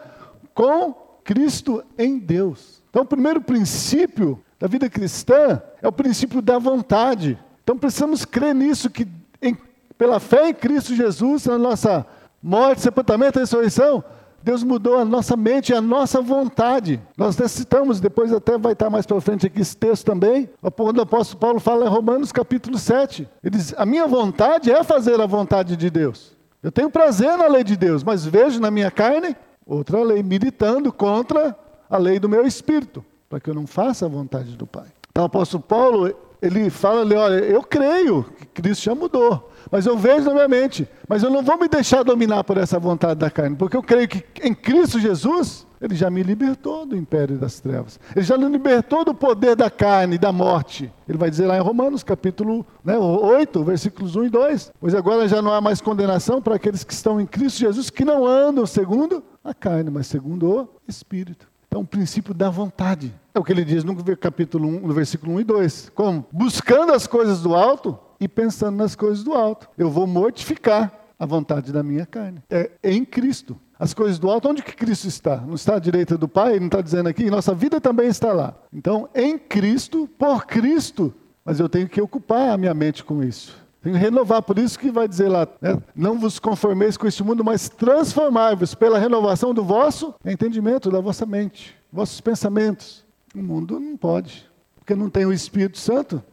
com 0.53 0.93
Cristo 1.23 1.83
em 1.97 2.19
Deus. 2.19 2.83
Então, 2.91 3.01
o 3.01 3.05
primeiro 3.05 3.41
princípio 3.41 4.39
da 4.59 4.67
vida 4.67 4.87
cristã 4.87 5.59
é 5.81 5.87
o 5.87 5.91
princípio 5.91 6.39
da 6.39 6.59
vontade. 6.59 7.35
Então, 7.63 7.75
precisamos 7.75 8.25
crer 8.25 8.53
nisso, 8.53 8.91
que 8.91 9.07
em, 9.41 9.57
pela 9.97 10.19
fé 10.19 10.49
em 10.49 10.53
Cristo 10.53 10.93
Jesus, 10.93 11.47
na 11.47 11.57
nossa 11.57 12.05
morte, 12.43 12.81
sepultamento 12.81 13.39
e 13.39 13.41
ressurreição, 13.41 14.03
Deus 14.43 14.61
mudou 14.61 14.99
a 14.99 15.03
nossa 15.03 15.35
mente 15.35 15.71
e 15.71 15.75
a 15.75 15.81
nossa 15.81 16.21
vontade. 16.21 17.01
Nós 17.17 17.35
necessitamos, 17.35 17.99
depois 17.99 18.31
até 18.31 18.55
vai 18.55 18.73
estar 18.73 18.91
mais 18.91 19.07
para 19.07 19.19
frente 19.19 19.47
aqui 19.47 19.61
esse 19.61 19.75
texto 19.75 20.05
também, 20.05 20.47
quando 20.75 20.99
o 20.99 21.01
apóstolo 21.01 21.39
Paulo 21.39 21.59
fala 21.59 21.87
em 21.87 21.89
Romanos 21.89 22.31
capítulo 22.31 22.77
7. 22.77 23.27
Ele 23.43 23.57
diz: 23.57 23.73
A 23.75 23.83
minha 23.83 24.05
vontade 24.05 24.71
é 24.71 24.83
fazer 24.83 25.19
a 25.19 25.25
vontade 25.25 25.75
de 25.75 25.89
Deus. 25.89 26.36
Eu 26.61 26.71
tenho 26.71 26.89
prazer 26.89 27.37
na 27.37 27.47
lei 27.47 27.63
de 27.63 27.77
Deus, 27.77 28.03
mas 28.03 28.25
vejo 28.25 28.59
na 28.59 28.71
minha 28.71 28.89
carne 28.89 29.35
outra 29.65 30.01
lei, 30.03 30.23
militando 30.23 30.91
contra 30.91 31.57
a 31.89 31.97
lei 31.97 32.19
do 32.19 32.27
meu 32.27 32.45
espírito, 32.45 33.03
para 33.29 33.39
que 33.39 33.49
eu 33.49 33.53
não 33.53 33.67
faça 33.67 34.05
a 34.05 34.09
vontade 34.09 34.55
do 34.55 34.65
Pai. 34.65 34.87
Então 35.11 35.23
o 35.23 35.27
apóstolo 35.27 35.63
Paulo, 35.63 36.13
ele 36.41 36.69
fala 36.69 37.01
ali, 37.01 37.15
olha, 37.15 37.35
eu 37.43 37.63
creio 37.63 38.23
que 38.37 38.45
Cristo 38.45 38.83
já 38.83 38.95
mudou 38.95 39.47
mas 39.71 39.85
eu 39.85 39.97
vejo 39.97 40.25
na 40.25 40.33
minha 40.33 40.47
mente. 40.47 40.87
Mas 41.07 41.23
eu 41.23 41.29
não 41.29 41.43
vou 41.43 41.57
me 41.57 41.67
deixar 41.67 42.03
dominar 42.03 42.43
por 42.43 42.57
essa 42.57 42.79
vontade 42.79 43.19
da 43.19 43.29
carne, 43.29 43.55
porque 43.55 43.77
eu 43.77 43.83
creio 43.83 44.07
que 44.07 44.23
em 44.41 44.53
Cristo 44.53 44.99
Jesus, 44.99 45.65
Ele 45.81 45.95
já 45.95 46.09
me 46.09 46.23
libertou 46.23 46.85
do 46.85 46.95
império 46.95 47.37
das 47.37 47.59
trevas. 47.59 47.99
Ele 48.15 48.25
já 48.25 48.37
me 48.37 48.45
libertou 48.45 49.05
do 49.05 49.13
poder 49.13 49.55
da 49.55 49.69
carne, 49.69 50.17
da 50.17 50.31
morte. 50.31 50.91
Ele 51.07 51.17
vai 51.17 51.29
dizer 51.29 51.47
lá 51.47 51.57
em 51.57 51.61
Romanos, 51.61 52.03
capítulo 52.03 52.65
né, 52.83 52.97
8, 52.97 53.63
versículos 53.63 54.15
1 54.15 54.25
e 54.25 54.29
2. 54.29 54.71
Pois 54.79 54.95
agora 54.95 55.27
já 55.27 55.41
não 55.41 55.53
há 55.53 55.61
mais 55.61 55.81
condenação 55.81 56.41
para 56.41 56.55
aqueles 56.55 56.83
que 56.83 56.93
estão 56.93 57.19
em 57.19 57.25
Cristo 57.25 57.59
Jesus, 57.59 57.89
que 57.89 58.05
não 58.05 58.25
andam 58.25 58.65
segundo 58.65 59.23
a 59.43 59.53
carne, 59.53 59.89
mas 59.89 60.07
segundo 60.07 60.49
o 60.49 60.69
Espírito. 60.87 61.47
Então, 61.67 61.81
o 61.81 61.87
princípio 61.87 62.33
da 62.33 62.49
vontade. 62.49 63.13
É 63.37 63.39
o 63.39 63.43
que 63.43 63.51
ele 63.51 63.63
diz 63.63 63.83
no 63.83 63.95
capítulo 64.17 64.67
1, 64.67 64.87
no 64.87 64.93
versículo 64.95 65.33
1 65.33 65.41
e 65.41 65.43
2. 65.43 65.91
Como? 65.93 66.25
Buscando 66.31 66.91
as 66.91 67.05
coisas 67.05 67.39
do 67.39 67.53
alto, 67.53 67.95
e 68.19 68.27
pensando 68.27 68.77
nas 68.77 68.95
coisas 68.95 69.23
do 69.23 69.35
alto. 69.35 69.69
Eu 69.77 69.91
vou 69.91 70.07
mortificar 70.07 70.91
a 71.19 71.23
vontade 71.23 71.71
da 71.71 71.83
minha 71.83 72.03
carne. 72.03 72.41
É 72.49 72.71
em 72.83 73.05
Cristo. 73.05 73.55
As 73.77 73.93
coisas 73.93 74.17
do 74.17 74.27
alto, 74.27 74.49
onde 74.49 74.63
que 74.63 74.75
Cristo 74.75 75.07
está? 75.07 75.37
Não 75.37 75.53
está 75.53 75.75
à 75.75 75.79
direita 75.79 76.17
do 76.17 76.27
Pai? 76.27 76.53
Ele 76.53 76.61
não 76.61 76.65
está 76.65 76.81
dizendo 76.81 77.09
aqui? 77.09 77.29
Nossa 77.29 77.53
vida 77.53 77.79
também 77.79 78.07
está 78.07 78.33
lá. 78.33 78.55
Então, 78.73 79.07
em 79.13 79.37
Cristo, 79.37 80.09
por 80.17 80.47
Cristo, 80.47 81.13
mas 81.45 81.59
eu 81.59 81.69
tenho 81.69 81.87
que 81.87 82.01
ocupar 82.01 82.49
a 82.49 82.57
minha 82.57 82.73
mente 82.73 83.03
com 83.03 83.23
isso. 83.23 83.55
Tenho 83.83 83.95
que 83.95 84.01
renovar, 84.01 84.41
por 84.41 84.57
isso 84.57 84.79
que 84.79 84.89
vai 84.89 85.07
dizer 85.07 85.29
lá, 85.29 85.47
né? 85.61 85.77
não 85.95 86.17
vos 86.17 86.39
conformeis 86.39 86.97
com 86.97 87.05
este 87.05 87.23
mundo, 87.23 87.43
mas 87.43 87.69
transformai-vos 87.69 88.73
pela 88.73 88.97
renovação 88.97 89.53
do 89.53 89.63
vosso 89.63 90.15
entendimento, 90.25 90.89
da 90.89 90.99
vossa 90.99 91.23
mente, 91.23 91.75
vossos 91.93 92.19
pensamentos. 92.19 93.06
O 93.37 93.43
mundo 93.43 93.79
não 93.79 93.95
pode, 93.95 94.49
porque 94.75 94.95
não 94.95 95.11
tem 95.11 95.23
o 95.23 95.31
Espírito 95.31 95.77
Santo, 95.77 96.23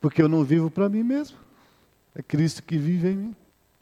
porque 0.00 0.20
eu 0.20 0.28
não 0.28 0.42
vivo 0.42 0.68
para 0.68 0.88
mim 0.88 1.04
mesmo. 1.04 1.36
É 2.16 2.20
Cristo 2.20 2.64
que 2.64 2.76
vive 2.76 3.10
em 3.10 3.16
mim. 3.16 3.36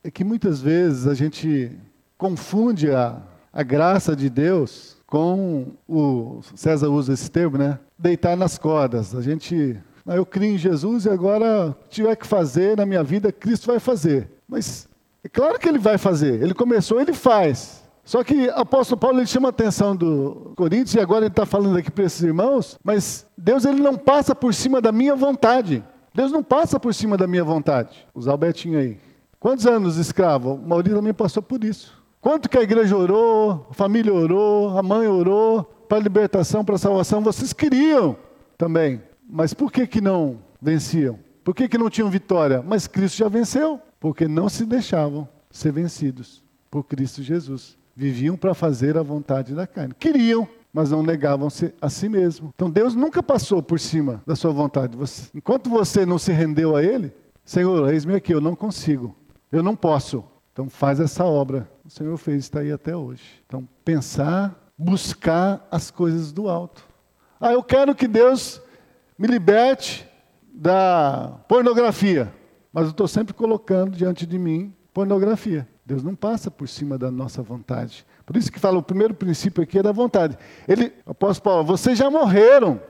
É 0.05 0.11
que 0.11 0.23
muitas 0.23 0.61
vezes 0.61 1.07
a 1.07 1.15
gente 1.15 1.73
confunde 2.19 2.91
a, 2.91 3.23
a 3.51 3.63
graça 3.63 4.15
de 4.15 4.29
Deus 4.29 4.99
com 5.07 5.73
o 5.89 6.41
César 6.55 6.91
usa 6.91 7.15
esse 7.15 7.31
termo, 7.31 7.57
né? 7.57 7.79
Deitar 7.99 8.37
nas 8.37 8.59
cordas. 8.59 9.15
A 9.15 9.23
gente, 9.23 9.79
ah, 10.07 10.17
eu 10.17 10.27
crio 10.27 10.55
em 10.55 10.59
Jesus 10.59 11.07
e 11.07 11.09
agora 11.09 11.75
tiver 11.89 12.15
que 12.15 12.27
fazer 12.27 12.77
na 12.77 12.85
minha 12.85 13.03
vida, 13.03 13.33
Cristo 13.33 13.69
vai 13.69 13.81
fazer. 13.81 14.29
Mas 14.47 14.87
é 15.25 15.31
claro 15.31 15.59
que 15.59 15.67
ele 15.67 15.79
vai 15.79 15.97
fazer. 15.97 16.43
Ele 16.43 16.53
começou, 16.53 17.01
ele 17.01 17.15
faz. 17.15 17.83
Só 18.07 18.23
que 18.23 18.47
o 18.47 18.55
apóstolo 18.55 19.01
Paulo 19.01 19.19
ele 19.19 19.27
chama 19.27 19.49
a 19.49 19.51
atenção 19.51 19.97
do 19.97 20.53
Coríntios 20.57 20.95
e 20.95 21.01
agora 21.01 21.25
ele 21.25 21.33
está 21.33 21.45
falando 21.45 21.77
aqui 21.77 21.91
para 21.91 22.05
esses 22.05 22.23
irmãos, 22.23 22.79
mas 22.85 23.27
Deus 23.37 23.65
ele 23.65 23.83
não 23.83 23.97
passa 23.97 24.33
por 24.33 24.55
cima 24.55 24.81
da 24.81 24.93
minha 24.93 25.17
vontade. 25.17 25.83
Deus 26.15 26.31
não 26.31 26.41
passa 26.41 26.79
por 26.79 26.95
cima 26.95 27.17
da 27.17 27.27
minha 27.27 27.43
vontade. 27.43 28.07
Usar 28.15 28.33
o 28.33 28.37
Betinho 28.39 28.79
aí. 28.79 28.97
Quantos 29.41 29.67
anos 29.67 29.97
escravo? 29.97 30.55
O 30.55 30.69
Maurício 30.69 30.97
também 30.97 31.13
passou 31.13 31.43
por 31.43 31.65
isso. 31.65 32.01
Quanto 32.21 32.49
que 32.49 32.57
a 32.57 32.63
igreja 32.63 32.97
orou, 32.97 33.67
a 33.71 33.75
família 33.75 34.15
orou, 34.15 34.79
a 34.79 34.83
mãe 34.85 35.09
orou 35.09 35.65
para 35.89 35.99
a 35.99 36.01
libertação, 36.01 36.65
para 36.65 36.77
a 36.77 36.79
salvação? 36.79 37.21
Vocês 37.21 37.53
queriam 37.53 38.17
também. 38.57 39.03
Mas 39.29 39.53
por 39.53 39.73
que, 39.73 39.85
que 39.85 40.01
não 40.01 40.39
venciam? 40.63 41.19
Por 41.43 41.57
que, 41.57 41.69
que 41.69 41.77
não 41.77 41.91
tinham 41.91 42.09
vitória? 42.09 42.63
Mas 42.65 42.87
Cristo 42.87 43.19
já 43.19 43.29
venceu. 43.29 43.81
Porque 43.99 44.29
não 44.29 44.49
se 44.49 44.65
deixavam 44.65 45.29
ser 45.51 45.73
vencidos 45.73 46.41
por 46.71 46.85
Cristo 46.85 47.21
Jesus. 47.21 47.77
Viviam 47.97 48.37
para 48.37 48.53
fazer 48.53 48.99
a 48.99 49.03
vontade 49.03 49.55
da 49.55 49.67
carne. 49.67 49.95
Queriam, 49.99 50.47
mas 50.71 50.91
não 50.91 51.03
negavam-se 51.03 51.73
a 51.81 51.89
si 51.89 52.07
mesmo. 52.07 52.53
Então 52.55 52.71
Deus 52.71 52.95
nunca 52.95 53.23
passou 53.23 53.63
por 53.63 53.81
cima 53.81 54.23
da 54.27 54.37
sua 54.37 54.53
vontade. 54.53 54.95
Você, 54.95 55.31
enquanto 55.35 55.71
você 55.71 56.05
não 56.05 56.19
se 56.19 56.31
rendeu 56.31 56.77
a 56.77 56.83
Ele, 56.83 57.11
Senhor, 57.43 57.91
eis-me 57.91 58.15
aqui, 58.15 58.35
eu 58.35 58.41
não 58.43 58.55
consigo, 58.55 59.17
eu 59.51 59.63
não 59.63 59.75
posso. 59.75 60.23
Então 60.53 60.69
faz 60.69 61.01
essa 61.01 61.25
obra. 61.25 61.67
O 61.83 61.89
Senhor 61.89 62.15
fez, 62.19 62.45
está 62.45 62.61
aí 62.61 62.71
até 62.71 62.95
hoje. 62.95 63.23
Então 63.47 63.67
pensar, 63.83 64.55
buscar 64.77 65.67
as 65.71 65.91
coisas 65.91 66.33
do 66.33 66.51
alto. 66.51 66.87
Ah, 67.41 67.53
eu 67.53 67.63
quero 67.63 67.95
que 67.95 68.07
Deus 68.07 68.61
me 69.19 69.27
liberte 69.27 70.07
da 70.53 71.39
pornografia, 71.49 72.33
mas 72.71 72.85
eu 72.85 72.91
estou 72.91 73.09
sempre 73.09 73.33
colocando 73.33 73.97
diante 73.97 74.27
de 74.27 74.39
mim 74.39 74.75
pornografia. 74.93 75.67
Deus 75.87 76.03
não 76.03 76.17
passa 76.17 76.51
por 76.51 76.67
cima 76.67 76.99
da 76.99 77.13
nossa 77.13 77.41
vontade. 77.43 78.05
Por 78.27 78.37
isso 78.37 78.51
que 78.51 78.59
fala, 78.59 78.77
o 78.77 78.83
primeiro 78.83 79.15
princípio 79.15 79.63
aqui 79.63 79.79
é 79.79 79.83
da 79.85 79.93
vontade. 79.93 80.37
Ele, 80.67 80.93
apóstolo 81.07 81.45
Paulo, 81.45 81.65
vocês 81.65 81.97
já 81.97 82.11
morreram. 82.11 82.81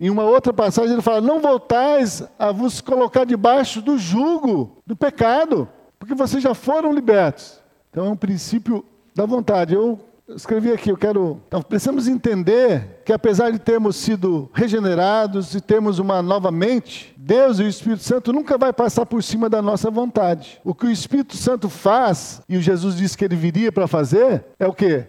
Em 0.00 0.08
uma 0.08 0.22
outra 0.22 0.52
passagem 0.52 0.92
ele 0.92 1.02
fala, 1.02 1.20
não 1.20 1.40
voltais 1.40 2.22
a 2.38 2.52
vos 2.52 2.80
colocar 2.80 3.24
debaixo 3.24 3.82
do 3.82 3.98
jugo, 3.98 4.78
do 4.86 4.94
pecado, 4.94 5.68
porque 5.98 6.14
vocês 6.14 6.40
já 6.42 6.54
foram 6.54 6.92
libertos. 6.92 7.60
Então 7.90 8.06
é 8.06 8.10
um 8.10 8.16
princípio 8.16 8.84
da 9.14 9.26
vontade. 9.26 9.74
Eu 9.74 9.98
eu 10.26 10.36
escrevi 10.36 10.72
aqui, 10.72 10.90
eu 10.90 10.96
quero. 10.96 11.40
Então, 11.46 11.60
precisamos 11.60 12.08
entender 12.08 13.02
que 13.04 13.12
apesar 13.12 13.50
de 13.50 13.58
termos 13.58 13.96
sido 13.96 14.50
regenerados 14.54 15.54
e 15.54 15.60
termos 15.60 15.98
uma 15.98 16.22
nova 16.22 16.50
mente, 16.50 17.14
Deus 17.16 17.58
e 17.58 17.62
o 17.62 17.68
Espírito 17.68 18.02
Santo 18.02 18.32
nunca 18.32 18.56
vai 18.56 18.72
passar 18.72 19.04
por 19.04 19.22
cima 19.22 19.50
da 19.50 19.60
nossa 19.60 19.90
vontade. 19.90 20.60
O 20.64 20.74
que 20.74 20.86
o 20.86 20.90
Espírito 20.90 21.36
Santo 21.36 21.68
faz, 21.68 22.40
e 22.48 22.56
o 22.56 22.62
Jesus 22.62 22.96
disse 22.96 23.18
que 23.18 23.24
ele 23.24 23.36
viria 23.36 23.70
para 23.70 23.86
fazer, 23.86 24.44
é 24.58 24.66
o 24.66 24.72
quê? 24.72 25.04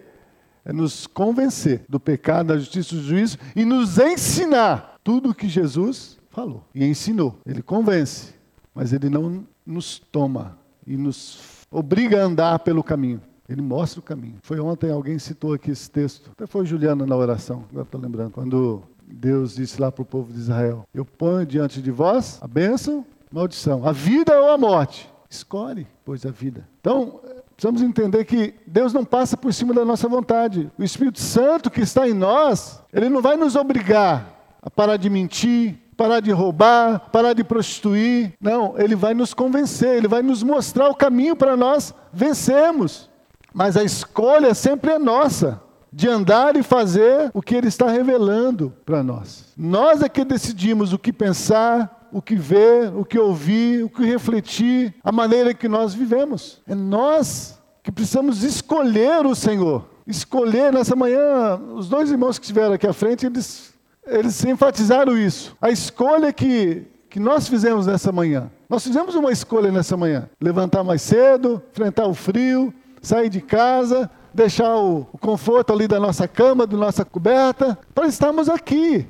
É 0.65 0.73
nos 0.73 1.07
convencer 1.07 1.85
do 1.87 1.99
pecado, 1.99 2.47
da 2.47 2.57
justiça 2.57 2.93
e 2.93 2.97
do 2.97 3.03
juízo 3.03 3.37
e 3.55 3.63
nos 3.63 3.97
ensinar 3.99 4.95
tudo 5.03 5.29
o 5.29 5.35
que 5.35 5.47
Jesus 5.47 6.17
falou 6.29 6.65
e 6.73 6.83
ensinou. 6.83 7.39
Ele 7.45 7.61
convence, 7.61 8.33
mas 8.73 8.91
ele 8.91 9.09
não 9.09 9.47
nos 9.65 9.97
toma 9.97 10.57
e 10.85 10.97
nos 10.97 11.65
obriga 11.71 12.21
a 12.21 12.25
andar 12.25 12.59
pelo 12.59 12.83
caminho. 12.83 13.21
Ele 13.47 13.61
mostra 13.61 13.99
o 13.99 14.03
caminho. 14.03 14.37
Foi 14.41 14.59
ontem 14.59 14.91
alguém 14.91 15.19
citou 15.19 15.53
aqui 15.53 15.71
esse 15.71 15.89
texto. 15.89 16.31
Até 16.31 16.47
foi 16.47 16.65
Juliana 16.65 17.05
na 17.05 17.15
oração, 17.15 17.63
agora 17.69 17.85
estou 17.85 18.01
lembrando. 18.01 18.31
Quando 18.31 18.83
Deus 19.07 19.55
disse 19.55 19.79
lá 19.79 19.91
para 19.91 20.01
o 20.01 20.05
povo 20.05 20.33
de 20.33 20.39
Israel: 20.39 20.87
Eu 20.93 21.05
ponho 21.05 21.45
diante 21.45 21.81
de 21.81 21.91
vós 21.91 22.39
a 22.41 22.47
bênção, 22.47 23.05
maldição, 23.31 23.87
a 23.87 23.91
vida 23.91 24.39
ou 24.39 24.51
a 24.51 24.57
morte. 24.57 25.09
Escolhe, 25.29 25.87
pois, 26.03 26.25
a 26.25 26.31
vida. 26.31 26.67
Então, 26.79 27.19
precisamos 27.55 27.81
entender 27.81 28.25
que 28.25 28.53
Deus 28.65 28.93
não 28.93 29.03
passa 29.03 29.35
por 29.35 29.53
cima 29.53 29.73
da 29.73 29.83
nossa 29.83 30.07
vontade. 30.07 30.71
O 30.77 30.83
Espírito 30.83 31.19
Santo 31.19 31.69
que 31.69 31.81
está 31.81 32.07
em 32.07 32.13
nós, 32.13 32.81
ele 32.93 33.09
não 33.09 33.21
vai 33.21 33.35
nos 33.35 33.55
obrigar 33.55 34.33
a 34.61 34.69
parar 34.69 34.97
de 34.97 35.09
mentir, 35.09 35.77
parar 35.95 36.19
de 36.19 36.31
roubar, 36.31 37.09
parar 37.11 37.33
de 37.33 37.43
prostituir. 37.43 38.33
Não, 38.39 38.77
ele 38.77 38.95
vai 38.95 39.13
nos 39.13 39.33
convencer, 39.33 39.97
ele 39.97 40.07
vai 40.07 40.21
nos 40.21 40.41
mostrar 40.43 40.89
o 40.89 40.95
caminho 40.95 41.35
para 41.35 41.55
nós 41.55 41.93
vencermos. 42.11 43.09
Mas 43.55 43.77
a 43.77 43.85
escolha 43.85 44.53
sempre 44.53 44.91
é 44.91 44.99
nossa, 44.99 45.61
de 45.89 46.09
andar 46.09 46.57
e 46.57 46.61
fazer 46.61 47.31
o 47.33 47.41
que 47.41 47.55
Ele 47.55 47.69
está 47.69 47.89
revelando 47.89 48.73
para 48.85 49.01
nós. 49.01 49.45
Nós 49.55 50.01
é 50.01 50.09
que 50.09 50.25
decidimos 50.25 50.91
o 50.91 50.99
que 50.99 51.13
pensar, 51.13 52.09
o 52.11 52.21
que 52.21 52.35
ver, 52.35 52.93
o 52.93 53.05
que 53.05 53.17
ouvir, 53.17 53.85
o 53.85 53.89
que 53.89 54.03
refletir, 54.03 54.93
a 55.01 55.09
maneira 55.09 55.53
que 55.53 55.69
nós 55.69 55.93
vivemos. 55.93 56.61
É 56.67 56.75
nós 56.75 57.57
que 57.81 57.93
precisamos 57.93 58.43
escolher 58.43 59.25
o 59.25 59.33
Senhor. 59.33 59.85
Escolher 60.05 60.73
nessa 60.73 60.93
manhã, 60.93 61.55
os 61.75 61.87
dois 61.87 62.11
irmãos 62.11 62.37
que 62.37 62.43
estiveram 62.43 62.73
aqui 62.73 62.85
à 62.85 62.91
frente, 62.91 63.25
eles, 63.25 63.73
eles 64.05 64.43
enfatizaram 64.43 65.17
isso. 65.17 65.55
A 65.61 65.69
escolha 65.69 66.33
que, 66.33 66.83
que 67.09 67.21
nós 67.21 67.47
fizemos 67.47 67.87
nessa 67.87 68.11
manhã. 68.11 68.51
Nós 68.69 68.83
fizemos 68.83 69.15
uma 69.15 69.31
escolha 69.31 69.71
nessa 69.71 69.95
manhã: 69.95 70.29
levantar 70.41 70.83
mais 70.83 71.01
cedo, 71.01 71.63
enfrentar 71.71 72.05
o 72.05 72.13
frio, 72.13 72.73
sair 73.05 73.29
de 73.29 73.41
casa, 73.41 74.09
deixar 74.33 74.75
o, 74.75 75.07
o 75.13 75.17
conforto 75.17 75.71
ali 75.71 75.87
da 75.87 75.99
nossa 75.99 76.27
cama, 76.27 76.67
da 76.67 76.75
nossa 76.75 77.05
coberta, 77.05 77.77
para 77.93 78.07
estarmos 78.07 78.49
aqui. 78.49 79.07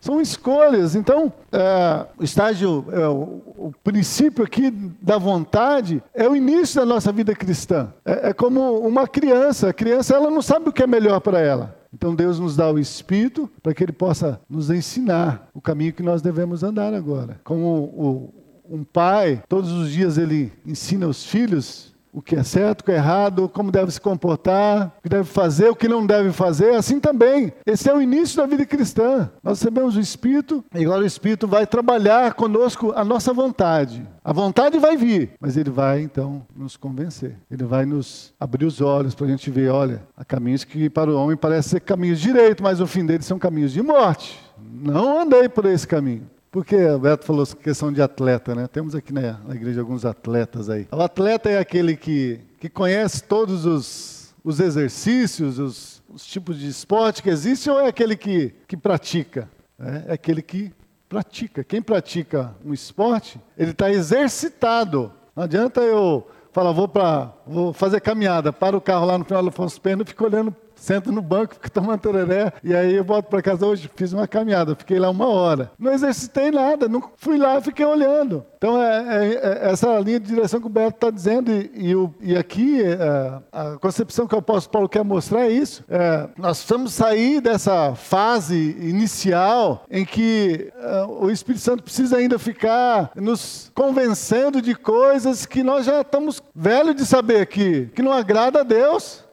São 0.00 0.20
escolhas. 0.20 0.94
Então, 0.94 1.32
é, 1.50 2.06
o 2.18 2.24
estágio, 2.24 2.84
é, 2.92 3.08
o, 3.08 3.40
o, 3.56 3.74
princípio 3.82 4.44
aqui 4.44 4.70
da 5.00 5.16
vontade 5.16 6.02
é 6.12 6.28
o 6.28 6.36
início 6.36 6.78
da 6.78 6.84
nossa 6.84 7.10
vida 7.10 7.34
cristã. 7.34 7.90
É, 8.04 8.28
é 8.28 8.32
como 8.34 8.80
uma 8.80 9.08
criança. 9.08 9.70
A 9.70 9.72
criança 9.72 10.14
ela 10.14 10.30
não 10.30 10.42
sabe 10.42 10.68
o 10.68 10.72
que 10.72 10.82
é 10.82 10.86
melhor 10.86 11.20
para 11.20 11.40
ela. 11.40 11.74
Então 11.90 12.14
Deus 12.14 12.38
nos 12.38 12.54
dá 12.54 12.70
o 12.70 12.78
Espírito 12.78 13.48
para 13.62 13.72
que 13.72 13.82
Ele 13.82 13.92
possa 13.92 14.38
nos 14.50 14.68
ensinar 14.68 15.48
o 15.54 15.60
caminho 15.60 15.92
que 15.94 16.02
nós 16.02 16.20
devemos 16.20 16.62
andar 16.62 16.92
agora. 16.92 17.40
Como 17.42 17.66
o, 17.66 18.34
um 18.68 18.84
pai, 18.84 19.42
todos 19.48 19.70
os 19.70 19.90
dias 19.90 20.18
ele 20.18 20.52
ensina 20.66 21.06
os 21.06 21.24
filhos 21.24 21.93
o 22.14 22.22
que 22.22 22.36
é 22.36 22.44
certo, 22.44 22.82
o 22.82 22.84
que 22.84 22.92
é 22.92 22.94
errado, 22.94 23.48
como 23.48 23.72
deve 23.72 23.90
se 23.90 24.00
comportar, 24.00 24.94
o 24.98 25.02
que 25.02 25.08
deve 25.08 25.24
fazer, 25.24 25.68
o 25.68 25.74
que 25.74 25.88
não 25.88 26.06
deve 26.06 26.30
fazer, 26.30 26.76
assim 26.76 27.00
também. 27.00 27.52
Esse 27.66 27.90
é 27.90 27.94
o 27.94 28.00
início 28.00 28.36
da 28.36 28.46
vida 28.46 28.64
cristã. 28.64 29.28
Nós 29.42 29.58
recebemos 29.58 29.96
o 29.96 30.00
Espírito 30.00 30.64
e 30.72 30.84
agora 30.84 31.02
o 31.02 31.06
Espírito 31.06 31.48
vai 31.48 31.66
trabalhar 31.66 32.34
conosco 32.34 32.92
a 32.94 33.04
nossa 33.04 33.32
vontade. 33.32 34.06
A 34.22 34.32
vontade 34.32 34.78
vai 34.78 34.96
vir, 34.96 35.32
mas 35.40 35.56
ele 35.56 35.70
vai 35.70 36.02
então 36.02 36.46
nos 36.54 36.76
convencer. 36.76 37.36
Ele 37.50 37.64
vai 37.64 37.84
nos 37.84 38.32
abrir 38.38 38.64
os 38.64 38.80
olhos 38.80 39.14
para 39.14 39.26
a 39.26 39.30
gente 39.30 39.50
ver, 39.50 39.70
olha, 39.70 40.00
há 40.16 40.24
caminhos 40.24 40.62
que 40.62 40.88
para 40.88 41.10
o 41.10 41.16
homem 41.16 41.36
parecem 41.36 41.72
ser 41.72 41.80
caminhos 41.80 42.20
direitos, 42.20 42.62
mas 42.62 42.80
o 42.80 42.86
fim 42.86 43.04
deles 43.04 43.26
são 43.26 43.40
caminhos 43.40 43.72
de 43.72 43.82
morte. 43.82 44.40
Não 44.56 45.20
andei 45.20 45.48
por 45.48 45.64
esse 45.64 45.86
caminho. 45.86 46.30
Porque 46.54 46.76
o 46.76 47.00
Beto 47.00 47.26
falou 47.26 47.44
questão 47.44 47.92
de 47.92 48.00
atleta, 48.00 48.54
né? 48.54 48.68
Temos 48.68 48.94
aqui 48.94 49.12
na, 49.12 49.40
na 49.44 49.56
igreja 49.56 49.80
alguns 49.80 50.04
atletas 50.04 50.70
aí. 50.70 50.86
O 50.92 51.02
atleta 51.02 51.50
é 51.50 51.58
aquele 51.58 51.96
que, 51.96 52.38
que 52.60 52.68
conhece 52.68 53.24
todos 53.24 53.66
os, 53.66 54.32
os 54.44 54.60
exercícios, 54.60 55.58
os, 55.58 56.00
os 56.08 56.24
tipos 56.24 56.56
de 56.56 56.68
esporte 56.68 57.24
que 57.24 57.28
existem, 57.28 57.72
ou 57.72 57.80
é 57.80 57.88
aquele 57.88 58.16
que, 58.16 58.54
que 58.68 58.76
pratica? 58.76 59.50
É, 59.80 60.04
é 60.10 60.12
aquele 60.12 60.40
que 60.40 60.72
pratica. 61.08 61.64
Quem 61.64 61.82
pratica 61.82 62.54
um 62.64 62.72
esporte, 62.72 63.40
ele 63.58 63.72
está 63.72 63.90
exercitado. 63.90 65.10
Não 65.34 65.42
adianta 65.42 65.80
eu 65.80 66.24
falar, 66.52 66.70
vou, 66.70 66.86
pra, 66.86 67.32
vou 67.44 67.72
fazer 67.72 68.00
caminhada, 68.00 68.52
para 68.52 68.76
o 68.76 68.80
carro 68.80 69.06
lá 69.06 69.18
no 69.18 69.24
final 69.24 69.42
do 69.42 69.48
Afonso 69.48 69.80
Pena 69.80 70.02
e 70.02 70.06
fico 70.06 70.24
olhando 70.24 70.54
sento 70.76 71.10
no 71.10 71.22
banco, 71.22 71.54
fico 71.54 71.70
tomando 71.70 72.00
tereré, 72.00 72.52
e 72.62 72.74
aí 72.74 72.94
eu 72.94 73.04
volto 73.04 73.26
para 73.26 73.42
casa 73.42 73.66
hoje, 73.66 73.90
fiz 73.94 74.12
uma 74.12 74.28
caminhada, 74.28 74.74
fiquei 74.74 74.98
lá 74.98 75.10
uma 75.10 75.28
hora. 75.28 75.70
Não 75.78 75.92
exercitei 75.92 76.50
nada, 76.50 76.88
não 76.88 77.02
fui 77.16 77.38
lá 77.38 77.60
fiquei 77.60 77.84
olhando. 77.84 78.44
Então, 78.56 78.80
é, 78.80 79.26
é, 79.26 79.34
é, 79.34 79.72
essa 79.72 79.98
linha 79.98 80.20
de 80.20 80.26
direção 80.26 80.60
que 80.60 80.66
o 80.66 80.70
Beto 80.70 80.96
está 80.96 81.10
dizendo, 81.10 81.50
e, 81.50 81.70
e, 81.74 81.94
o, 81.94 82.14
e 82.20 82.36
aqui 82.36 82.82
é, 82.82 83.38
a 83.52 83.76
concepção 83.78 84.26
que 84.26 84.34
o 84.34 84.38
apóstolo 84.38 84.72
Paulo 84.72 84.88
quer 84.88 85.04
mostrar 85.04 85.42
é 85.42 85.50
isso. 85.50 85.84
É, 85.88 86.28
nós 86.38 86.58
precisamos 86.58 86.94
sair 86.94 87.40
dessa 87.40 87.94
fase 87.94 88.76
inicial 88.80 89.84
em 89.90 90.04
que 90.04 90.72
é, 90.78 91.04
o 91.04 91.30
Espírito 91.30 91.62
Santo 91.62 91.82
precisa 91.82 92.16
ainda 92.16 92.38
ficar 92.38 93.10
nos 93.16 93.70
convencendo 93.74 94.62
de 94.62 94.74
coisas 94.74 95.44
que 95.44 95.62
nós 95.62 95.84
já 95.84 96.00
estamos 96.00 96.42
velhos 96.54 96.94
de 96.94 97.04
saber 97.04 97.46
que, 97.46 97.86
que 97.94 98.02
não 98.02 98.12
agrada 98.12 98.60
a 98.60 98.64
Deus. 98.64 99.23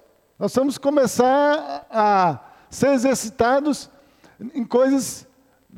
Nós 0.42 0.56
vamos 0.56 0.80
começar 0.80 1.86
a 1.88 2.40
ser 2.68 2.94
exercitados 2.94 3.88
em 4.56 4.66
coisas 4.66 5.28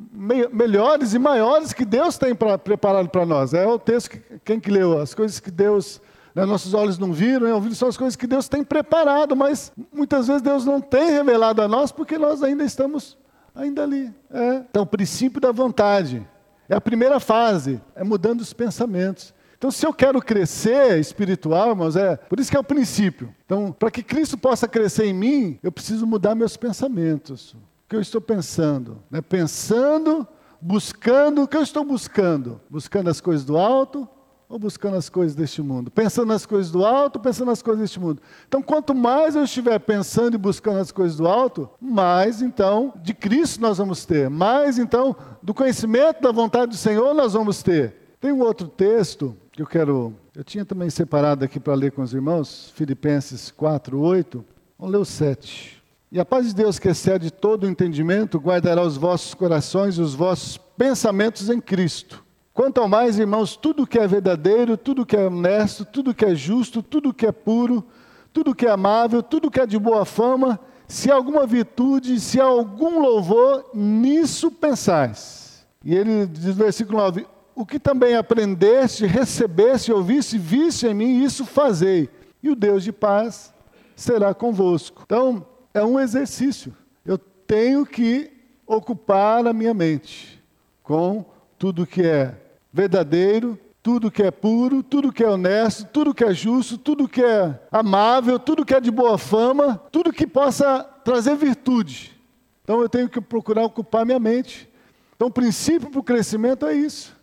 me 0.09 0.47
melhores 0.47 1.13
e 1.13 1.19
maiores 1.19 1.73
que 1.73 1.83
Deus 1.83 2.17
tem 2.17 2.33
pra, 2.33 2.57
preparado 2.57 3.09
para 3.09 3.25
nós. 3.25 3.53
É 3.53 3.67
o 3.67 3.77
texto 3.77 4.11
que 4.11 4.21
quem 4.45 4.61
que 4.61 4.71
leu, 4.71 5.01
as 5.01 5.13
coisas 5.13 5.41
que 5.41 5.51
Deus 5.51 6.01
né, 6.33 6.45
nossos 6.45 6.73
olhos 6.73 6.97
não 6.97 7.11
viram, 7.11 7.45
né, 7.45 7.53
ouviram 7.53 7.75
são 7.75 7.89
as 7.89 7.97
coisas 7.97 8.15
que 8.15 8.25
Deus 8.25 8.47
tem 8.47 8.63
preparado, 8.63 9.35
mas 9.35 9.69
muitas 9.91 10.27
vezes 10.27 10.41
Deus 10.41 10.63
não 10.63 10.79
tem 10.79 11.11
revelado 11.11 11.61
a 11.61 11.67
nós 11.67 11.91
porque 11.91 12.17
nós 12.17 12.41
ainda 12.41 12.63
estamos 12.63 13.17
ainda 13.53 13.83
ali. 13.83 14.13
É. 14.31 14.63
Então, 14.69 14.83
o 14.83 14.87
princípio 14.87 15.41
da 15.41 15.51
vontade 15.51 16.25
é 16.69 16.75
a 16.77 16.79
primeira 16.79 17.19
fase, 17.19 17.81
é 17.93 18.01
mudando 18.01 18.39
os 18.39 18.53
pensamentos. 18.53 19.33
Então, 19.63 19.71
se 19.71 19.87
eu 19.87 19.93
quero 19.93 20.21
crescer 20.21 20.99
espiritual, 20.99 21.69
irmãos, 21.69 21.95
é 21.95 22.17
por 22.17 22.37
isso 22.37 22.51
que 22.51 22.57
é 22.57 22.59
o 22.59 22.63
princípio. 22.65 23.33
Então, 23.45 23.71
para 23.71 23.89
que 23.89 24.03
Cristo 24.03 24.37
possa 24.37 24.67
crescer 24.67 25.05
em 25.05 25.13
mim, 25.13 25.57
eu 25.63 25.71
preciso 25.71 26.05
mudar 26.05 26.35
meus 26.35 26.57
pensamentos. 26.57 27.53
O 27.53 27.57
que 27.87 27.95
eu 27.95 28.01
estou 28.01 28.19
pensando? 28.19 29.01
Né? 29.09 29.21
Pensando, 29.21 30.27
buscando, 30.59 31.43
o 31.43 31.47
que 31.47 31.55
eu 31.55 31.63
estou 31.63 31.85
buscando? 31.85 32.59
Buscando 32.69 33.09
as 33.09 33.21
coisas 33.21 33.45
do 33.45 33.57
alto 33.57 34.05
ou 34.49 34.59
buscando 34.59 34.97
as 34.97 35.07
coisas 35.07 35.33
deste 35.33 35.61
mundo? 35.61 35.89
Pensando 35.89 36.27
nas 36.27 36.45
coisas 36.45 36.69
do 36.69 36.85
alto, 36.85 37.17
pensando 37.17 37.47
nas 37.47 37.61
coisas 37.61 37.83
deste 37.83 38.01
mundo. 38.01 38.21
Então, 38.45 38.61
quanto 38.61 38.93
mais 38.93 39.33
eu 39.33 39.45
estiver 39.45 39.79
pensando 39.79 40.35
e 40.35 40.37
buscando 40.37 40.79
as 40.79 40.91
coisas 40.91 41.15
do 41.15 41.25
alto, 41.25 41.69
mais 41.79 42.41
então 42.41 42.91
de 43.01 43.13
Cristo 43.13 43.61
nós 43.61 43.77
vamos 43.77 44.03
ter, 44.03 44.29
mais 44.29 44.77
então 44.77 45.15
do 45.41 45.53
conhecimento 45.53 46.21
da 46.21 46.33
vontade 46.33 46.71
do 46.71 46.77
Senhor 46.77 47.13
nós 47.13 47.31
vamos 47.31 47.63
ter. 47.63 48.02
Tem 48.23 48.31
um 48.31 48.39
outro 48.39 48.69
texto 48.69 49.35
que 49.51 49.61
eu 49.61 49.67
quero. 49.67 50.13
Eu 50.33 50.45
tinha 50.45 50.63
também 50.63 50.89
separado 50.89 51.43
aqui 51.43 51.59
para 51.59 51.73
ler 51.73 51.91
com 51.91 52.01
os 52.01 52.13
irmãos, 52.13 52.71
Filipenses 52.73 53.51
4, 53.51 53.99
8. 53.99 54.45
Vamos 54.79 54.93
ler 54.93 55.01
o 55.01 55.03
7. 55.03 55.83
E 56.09 56.17
a 56.17 56.23
paz 56.23 56.47
de 56.47 56.55
Deus, 56.55 56.79
que 56.79 56.87
excede 56.87 57.29
todo 57.29 57.65
o 57.65 57.69
entendimento, 57.69 58.39
guardará 58.39 58.81
os 58.81 58.95
vossos 58.95 59.33
corações 59.33 59.97
e 59.97 60.01
os 60.01 60.15
vossos 60.15 60.57
pensamentos 60.57 61.49
em 61.49 61.59
Cristo. 61.59 62.23
Quanto 62.53 62.79
ao 62.79 62.87
mais, 62.87 63.19
irmãos, 63.19 63.57
tudo 63.57 63.85
que 63.85 63.99
é 63.99 64.07
verdadeiro, 64.07 64.77
tudo 64.77 65.05
que 65.05 65.17
é 65.17 65.27
honesto, 65.27 65.83
tudo 65.83 66.15
que 66.15 66.23
é 66.23 66.33
justo, 66.33 66.81
tudo 66.81 67.13
que 67.13 67.25
é 67.25 67.31
puro, 67.33 67.83
tudo 68.31 68.55
que 68.55 68.65
é 68.65 68.71
amável, 68.71 69.21
tudo 69.21 69.51
que 69.51 69.59
é 69.59 69.65
de 69.65 69.77
boa 69.77 70.05
fama, 70.05 70.57
se 70.87 71.11
alguma 71.11 71.45
virtude, 71.45 72.17
se 72.21 72.39
algum 72.39 73.01
louvor, 73.01 73.65
nisso 73.73 74.49
pensais. 74.49 75.65
E 75.83 75.93
ele 75.93 76.25
diz 76.25 76.55
no 76.55 76.63
versículo 76.63 76.99
9: 76.99 77.32
o 77.55 77.65
que 77.65 77.79
também 77.79 78.15
aprendeste, 78.15 79.05
recebeste, 79.05 79.91
ouviste, 79.91 80.37
viste 80.37 80.87
em 80.87 80.93
mim, 80.93 81.23
isso 81.23 81.45
fazei. 81.45 82.09
E 82.41 82.49
o 82.49 82.55
Deus 82.55 82.83
de 82.83 82.91
paz 82.91 83.53
será 83.95 84.33
convosco. 84.33 85.03
Então, 85.05 85.45
é 85.73 85.83
um 85.83 85.99
exercício. 85.99 86.75
Eu 87.05 87.17
tenho 87.17 87.85
que 87.85 88.31
ocupar 88.65 89.45
a 89.45 89.53
minha 89.53 89.73
mente 89.73 90.41
com 90.81 91.25
tudo 91.57 91.85
que 91.85 92.01
é 92.01 92.35
verdadeiro, 92.71 93.57
tudo 93.81 94.09
que 94.09 94.23
é 94.23 94.31
puro, 94.31 94.81
tudo 94.81 95.11
que 95.11 95.23
é 95.23 95.29
honesto, 95.29 95.85
tudo 95.91 96.13
que 96.13 96.23
é 96.23 96.33
justo, 96.33 96.77
tudo 96.77 97.07
que 97.07 97.21
é 97.21 97.59
amável, 97.71 98.39
tudo 98.39 98.65
que 98.65 98.73
é 98.73 98.79
de 98.79 98.89
boa 98.89 99.17
fama, 99.17 99.81
tudo 99.91 100.13
que 100.13 100.25
possa 100.25 100.83
trazer 101.03 101.35
virtude. 101.35 102.17
Então 102.63 102.81
eu 102.81 102.87
tenho 102.87 103.09
que 103.09 103.19
procurar 103.19 103.65
ocupar 103.65 104.05
minha 104.05 104.19
mente. 104.19 104.69
Então 105.15 105.27
o 105.27 105.31
princípio 105.31 105.89
para 105.89 105.99
o 105.99 106.03
crescimento 106.03 106.65
é 106.65 106.73
isso. 106.73 107.13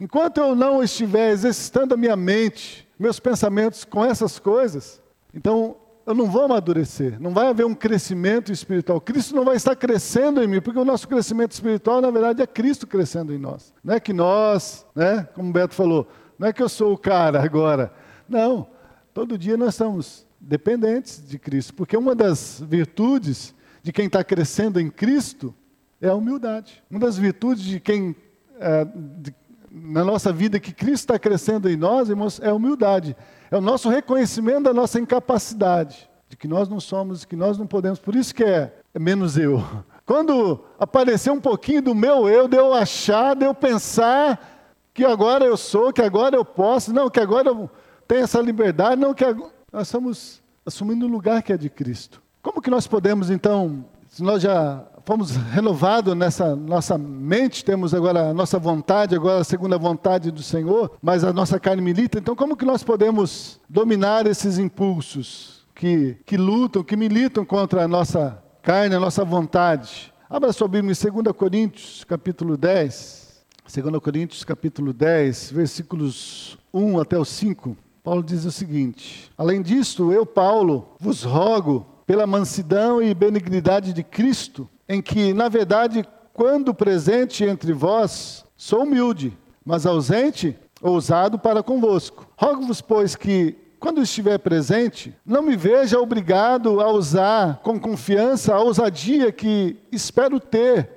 Enquanto 0.00 0.38
eu 0.38 0.54
não 0.54 0.82
estiver 0.82 1.30
exercitando 1.30 1.94
a 1.94 1.96
minha 1.96 2.16
mente, 2.16 2.88
meus 2.98 3.18
pensamentos 3.18 3.84
com 3.84 4.04
essas 4.04 4.38
coisas, 4.38 5.02
então 5.34 5.76
eu 6.06 6.14
não 6.14 6.30
vou 6.30 6.44
amadurecer, 6.44 7.20
não 7.20 7.34
vai 7.34 7.48
haver 7.48 7.66
um 7.66 7.74
crescimento 7.74 8.50
espiritual. 8.50 9.00
Cristo 9.00 9.36
não 9.36 9.44
vai 9.44 9.56
estar 9.56 9.76
crescendo 9.76 10.42
em 10.42 10.46
mim, 10.46 10.60
porque 10.60 10.78
o 10.78 10.84
nosso 10.84 11.06
crescimento 11.06 11.52
espiritual, 11.52 12.00
na 12.00 12.10
verdade, 12.10 12.40
é 12.40 12.46
Cristo 12.46 12.86
crescendo 12.86 13.34
em 13.34 13.38
nós. 13.38 13.74
Não 13.84 13.94
é 13.94 14.00
que 14.00 14.12
nós, 14.12 14.86
né, 14.94 15.28
como 15.34 15.50
o 15.50 15.52
Beto 15.52 15.74
falou, 15.74 16.08
não 16.38 16.48
é 16.48 16.52
que 16.52 16.62
eu 16.62 16.68
sou 16.68 16.94
o 16.94 16.98
cara 16.98 17.42
agora. 17.42 17.92
Não, 18.28 18.68
todo 19.12 19.36
dia 19.36 19.56
nós 19.56 19.74
estamos 19.74 20.26
dependentes 20.40 21.22
de 21.28 21.38
Cristo, 21.38 21.74
porque 21.74 21.96
uma 21.96 22.14
das 22.14 22.62
virtudes 22.66 23.54
de 23.82 23.92
quem 23.92 24.06
está 24.06 24.22
crescendo 24.22 24.80
em 24.80 24.88
Cristo 24.88 25.54
é 26.00 26.08
a 26.08 26.14
humildade. 26.14 26.82
Uma 26.90 27.00
das 27.00 27.18
virtudes 27.18 27.64
de 27.64 27.80
quem, 27.80 28.16
é, 28.58 28.86
de, 29.18 29.34
na 29.82 30.04
nossa 30.04 30.32
vida, 30.32 30.60
que 30.60 30.72
Cristo 30.72 31.04
está 31.04 31.18
crescendo 31.18 31.68
em 31.68 31.76
nós, 31.76 32.08
irmãos, 32.08 32.40
é 32.42 32.52
humildade. 32.52 33.16
É 33.50 33.56
o 33.56 33.60
nosso 33.60 33.88
reconhecimento 33.88 34.64
da 34.64 34.74
nossa 34.74 35.00
incapacidade, 35.00 36.08
de 36.28 36.36
que 36.36 36.48
nós 36.48 36.68
não 36.68 36.80
somos, 36.80 37.24
que 37.24 37.36
nós 37.36 37.56
não 37.58 37.66
podemos. 37.66 37.98
Por 37.98 38.14
isso 38.14 38.34
que 38.34 38.44
é, 38.44 38.74
é 38.94 38.98
menos 38.98 39.36
eu. 39.36 39.62
Quando 40.04 40.64
aparecer 40.78 41.30
um 41.30 41.40
pouquinho 41.40 41.82
do 41.82 41.94
meu 41.94 42.28
eu, 42.28 42.48
de 42.48 42.56
eu 42.56 42.72
achar, 42.72 43.36
de 43.36 43.44
eu 43.44 43.54
pensar 43.54 44.58
que 44.94 45.04
agora 45.04 45.44
eu 45.44 45.56
sou, 45.56 45.92
que 45.92 46.02
agora 46.02 46.34
eu 46.34 46.44
posso, 46.44 46.92
não, 46.92 47.10
que 47.10 47.20
agora 47.20 47.48
eu 47.48 47.70
tenho 48.06 48.22
essa 48.22 48.40
liberdade, 48.40 49.00
não, 49.00 49.14
que 49.14 49.24
agora... 49.24 49.52
nós 49.72 49.86
estamos 49.86 50.42
assumindo 50.64 51.06
o 51.06 51.08
lugar 51.08 51.42
que 51.42 51.52
é 51.52 51.56
de 51.56 51.68
Cristo. 51.68 52.22
Como 52.42 52.62
que 52.62 52.70
nós 52.70 52.86
podemos, 52.86 53.30
então, 53.30 53.84
se 54.08 54.22
nós 54.22 54.42
já 54.42 54.84
fomos 55.08 55.36
renovados 55.36 56.14
nessa 56.14 56.54
nossa 56.54 56.98
mente, 56.98 57.64
temos 57.64 57.94
agora 57.94 58.28
a 58.28 58.34
nossa 58.34 58.58
vontade, 58.58 59.14
agora 59.14 59.40
a 59.40 59.44
segunda 59.44 59.78
vontade 59.78 60.30
do 60.30 60.42
Senhor, 60.42 60.98
mas 61.00 61.24
a 61.24 61.32
nossa 61.32 61.58
carne 61.58 61.80
milita. 61.80 62.18
Então, 62.18 62.36
como 62.36 62.54
que 62.54 62.66
nós 62.66 62.82
podemos 62.82 63.58
dominar 63.66 64.26
esses 64.26 64.58
impulsos 64.58 65.66
que, 65.74 66.18
que 66.26 66.36
lutam, 66.36 66.84
que 66.84 66.94
militam 66.94 67.42
contra 67.42 67.84
a 67.84 67.88
nossa 67.88 68.44
carne, 68.60 68.96
a 68.96 69.00
nossa 69.00 69.24
vontade? 69.24 70.12
Abra 70.28 70.52
sua 70.52 70.68
Bíblia 70.68 70.92
em 70.92 71.22
2 71.22 71.34
Coríntios, 71.34 72.04
capítulo 72.04 72.54
10. 72.54 73.46
2 73.64 74.02
Coríntios, 74.02 74.44
capítulo 74.44 74.92
10, 74.92 75.52
versículos 75.52 76.58
1 76.70 77.00
até 77.00 77.16
o 77.16 77.24
5. 77.24 77.74
Paulo 78.04 78.22
diz 78.22 78.44
o 78.44 78.52
seguinte: 78.52 79.32
Além 79.38 79.62
disto, 79.62 80.12
eu, 80.12 80.26
Paulo, 80.26 80.90
vos 81.00 81.22
rogo, 81.22 81.86
pela 82.06 82.26
mansidão 82.26 83.02
e 83.02 83.14
benignidade 83.14 83.94
de 83.94 84.02
Cristo, 84.02 84.68
em 84.88 85.02
que, 85.02 85.34
na 85.34 85.48
verdade, 85.48 86.06
quando 86.32 86.72
presente 86.72 87.44
entre 87.44 87.72
vós, 87.72 88.44
sou 88.56 88.84
humilde, 88.84 89.36
mas 89.64 89.84
ausente, 89.84 90.56
ousado 90.80 91.38
para 91.38 91.62
convosco. 91.62 92.26
Rogo-vos, 92.36 92.80
pois, 92.80 93.14
que, 93.14 93.56
quando 93.78 94.02
estiver 94.02 94.38
presente, 94.38 95.14
não 95.26 95.42
me 95.42 95.56
veja 95.56 96.00
obrigado 96.00 96.80
a 96.80 96.90
usar 96.90 97.60
com 97.62 97.78
confiança 97.78 98.54
a 98.54 98.60
ousadia 98.60 99.30
que 99.30 99.76
espero 99.92 100.40
ter, 100.40 100.90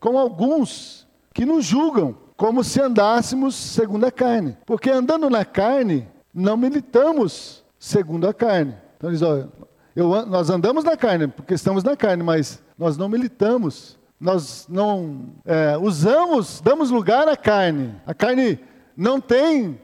com 0.00 0.18
alguns 0.18 1.06
que 1.32 1.44
nos 1.44 1.64
julgam, 1.64 2.16
como 2.36 2.64
se 2.64 2.80
andássemos 2.80 3.54
segundo 3.54 4.04
a 4.04 4.10
carne. 4.10 4.56
Porque 4.66 4.90
andando 4.90 5.30
na 5.30 5.44
carne, 5.44 6.08
não 6.32 6.56
militamos 6.56 7.64
segundo 7.78 8.26
a 8.28 8.34
carne. 8.34 8.74
Então, 8.96 9.10
eles, 9.10 9.22
olha, 9.22 9.48
eu, 9.98 10.24
nós 10.26 10.48
andamos 10.48 10.84
na 10.84 10.96
carne, 10.96 11.26
porque 11.26 11.54
estamos 11.54 11.82
na 11.82 11.96
carne, 11.96 12.22
mas 12.22 12.62
nós 12.78 12.96
não 12.96 13.08
militamos, 13.08 13.98
nós 14.20 14.64
não 14.68 15.30
é, 15.44 15.76
usamos, 15.76 16.60
damos 16.60 16.88
lugar 16.88 17.26
à 17.26 17.36
carne. 17.36 17.96
A 18.06 18.14
carne 18.14 18.60
não 18.96 19.20
tem 19.20 19.80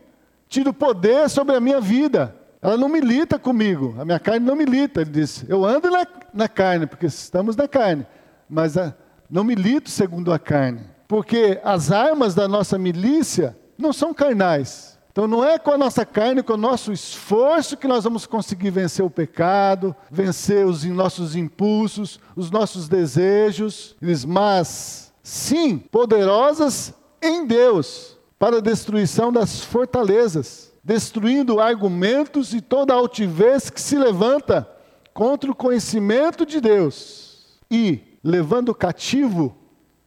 tido 0.48 0.72
poder 0.72 1.28
sobre 1.28 1.56
a 1.56 1.60
minha 1.60 1.80
vida. 1.80 2.32
Ela 2.62 2.76
não 2.76 2.88
milita 2.88 3.40
comigo, 3.40 3.96
a 3.98 4.04
minha 4.04 4.20
carne 4.20 4.46
não 4.46 4.54
milita. 4.54 5.00
Ele 5.00 5.10
disse: 5.10 5.46
Eu 5.48 5.64
ando 5.64 5.90
na, 5.90 6.06
na 6.32 6.48
carne, 6.48 6.86
porque 6.86 7.06
estamos 7.06 7.56
na 7.56 7.66
carne, 7.66 8.06
mas 8.48 8.78
a, 8.78 8.94
não 9.28 9.42
milito 9.42 9.90
segundo 9.90 10.32
a 10.32 10.38
carne. 10.38 10.82
Porque 11.08 11.60
as 11.64 11.90
armas 11.90 12.36
da 12.36 12.46
nossa 12.46 12.78
milícia 12.78 13.56
não 13.76 13.92
são 13.92 14.14
carnais, 14.14 14.93
então 15.14 15.28
não 15.28 15.44
é 15.44 15.60
com 15.60 15.70
a 15.70 15.78
nossa 15.78 16.04
carne, 16.04 16.42
com 16.42 16.54
o 16.54 16.56
nosso 16.56 16.92
esforço 16.92 17.76
que 17.76 17.86
nós 17.86 18.02
vamos 18.02 18.26
conseguir 18.26 18.70
vencer 18.70 19.04
o 19.04 19.08
pecado, 19.08 19.94
vencer 20.10 20.66
os 20.66 20.82
nossos 20.86 21.36
impulsos, 21.36 22.18
os 22.34 22.50
nossos 22.50 22.88
desejos, 22.88 23.94
mas 24.26 25.12
sim 25.22 25.78
poderosas 25.78 26.92
em 27.22 27.46
Deus 27.46 28.18
para 28.40 28.56
a 28.56 28.60
destruição 28.60 29.32
das 29.32 29.60
fortalezas, 29.60 30.72
destruindo 30.82 31.60
argumentos 31.60 32.52
e 32.52 32.60
toda 32.60 32.92
altivez 32.92 33.70
que 33.70 33.80
se 33.80 33.96
levanta 33.96 34.68
contra 35.12 35.48
o 35.48 35.54
conhecimento 35.54 36.44
de 36.44 36.60
Deus 36.60 37.60
e 37.70 38.00
levando 38.20 38.74
cativo 38.74 39.56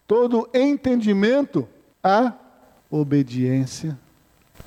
todo 0.06 0.50
entendimento 0.52 1.66
à 2.04 2.34
obediência 2.90 3.98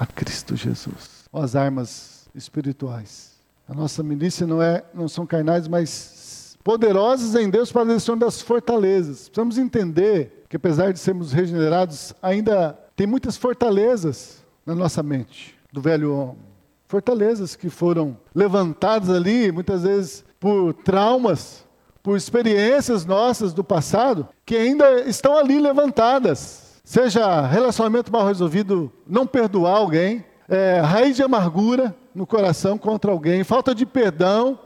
a 0.01 0.05
Cristo 0.07 0.55
Jesus. 0.55 1.25
As 1.31 1.55
armas 1.55 2.27
espirituais. 2.33 3.33
A 3.69 3.73
nossa 3.75 4.01
milícia 4.01 4.47
não, 4.47 4.59
é, 4.59 4.83
não 4.95 5.07
são 5.07 5.27
carnais, 5.27 5.67
mas 5.67 6.57
poderosas 6.63 7.35
em 7.35 7.47
Deus 7.47 7.71
para 7.71 7.83
a 7.83 7.85
destruição 7.85 8.17
das 8.17 8.41
fortalezas. 8.41 9.29
Precisamos 9.29 9.59
entender 9.59 10.45
que 10.49 10.55
apesar 10.55 10.91
de 10.91 10.97
sermos 10.97 11.31
regenerados, 11.31 12.15
ainda 12.19 12.73
tem 12.95 13.05
muitas 13.05 13.37
fortalezas 13.37 14.43
na 14.65 14.73
nossa 14.73 15.03
mente, 15.03 15.55
do 15.71 15.79
velho 15.79 16.15
homem. 16.15 16.51
Fortalezas 16.87 17.55
que 17.55 17.69
foram 17.69 18.17
levantadas 18.33 19.09
ali, 19.11 19.51
muitas 19.51 19.83
vezes 19.83 20.25
por 20.39 20.73
traumas, 20.73 21.63
por 22.01 22.17
experiências 22.17 23.05
nossas 23.05 23.53
do 23.53 23.63
passado, 23.63 24.27
que 24.47 24.57
ainda 24.57 25.01
estão 25.01 25.37
ali 25.37 25.59
levantadas. 25.59 26.70
Seja 26.83 27.45
relacionamento 27.45 28.11
mal 28.11 28.25
resolvido, 28.25 28.91
não 29.05 29.25
perdoar 29.27 29.77
alguém, 29.77 30.25
é, 30.49 30.79
raiz 30.79 31.15
de 31.15 31.23
amargura 31.23 31.95
no 32.13 32.25
coração 32.25 32.77
contra 32.77 33.11
alguém, 33.11 33.43
falta 33.43 33.73
de 33.73 33.85
perdão, 33.85 34.59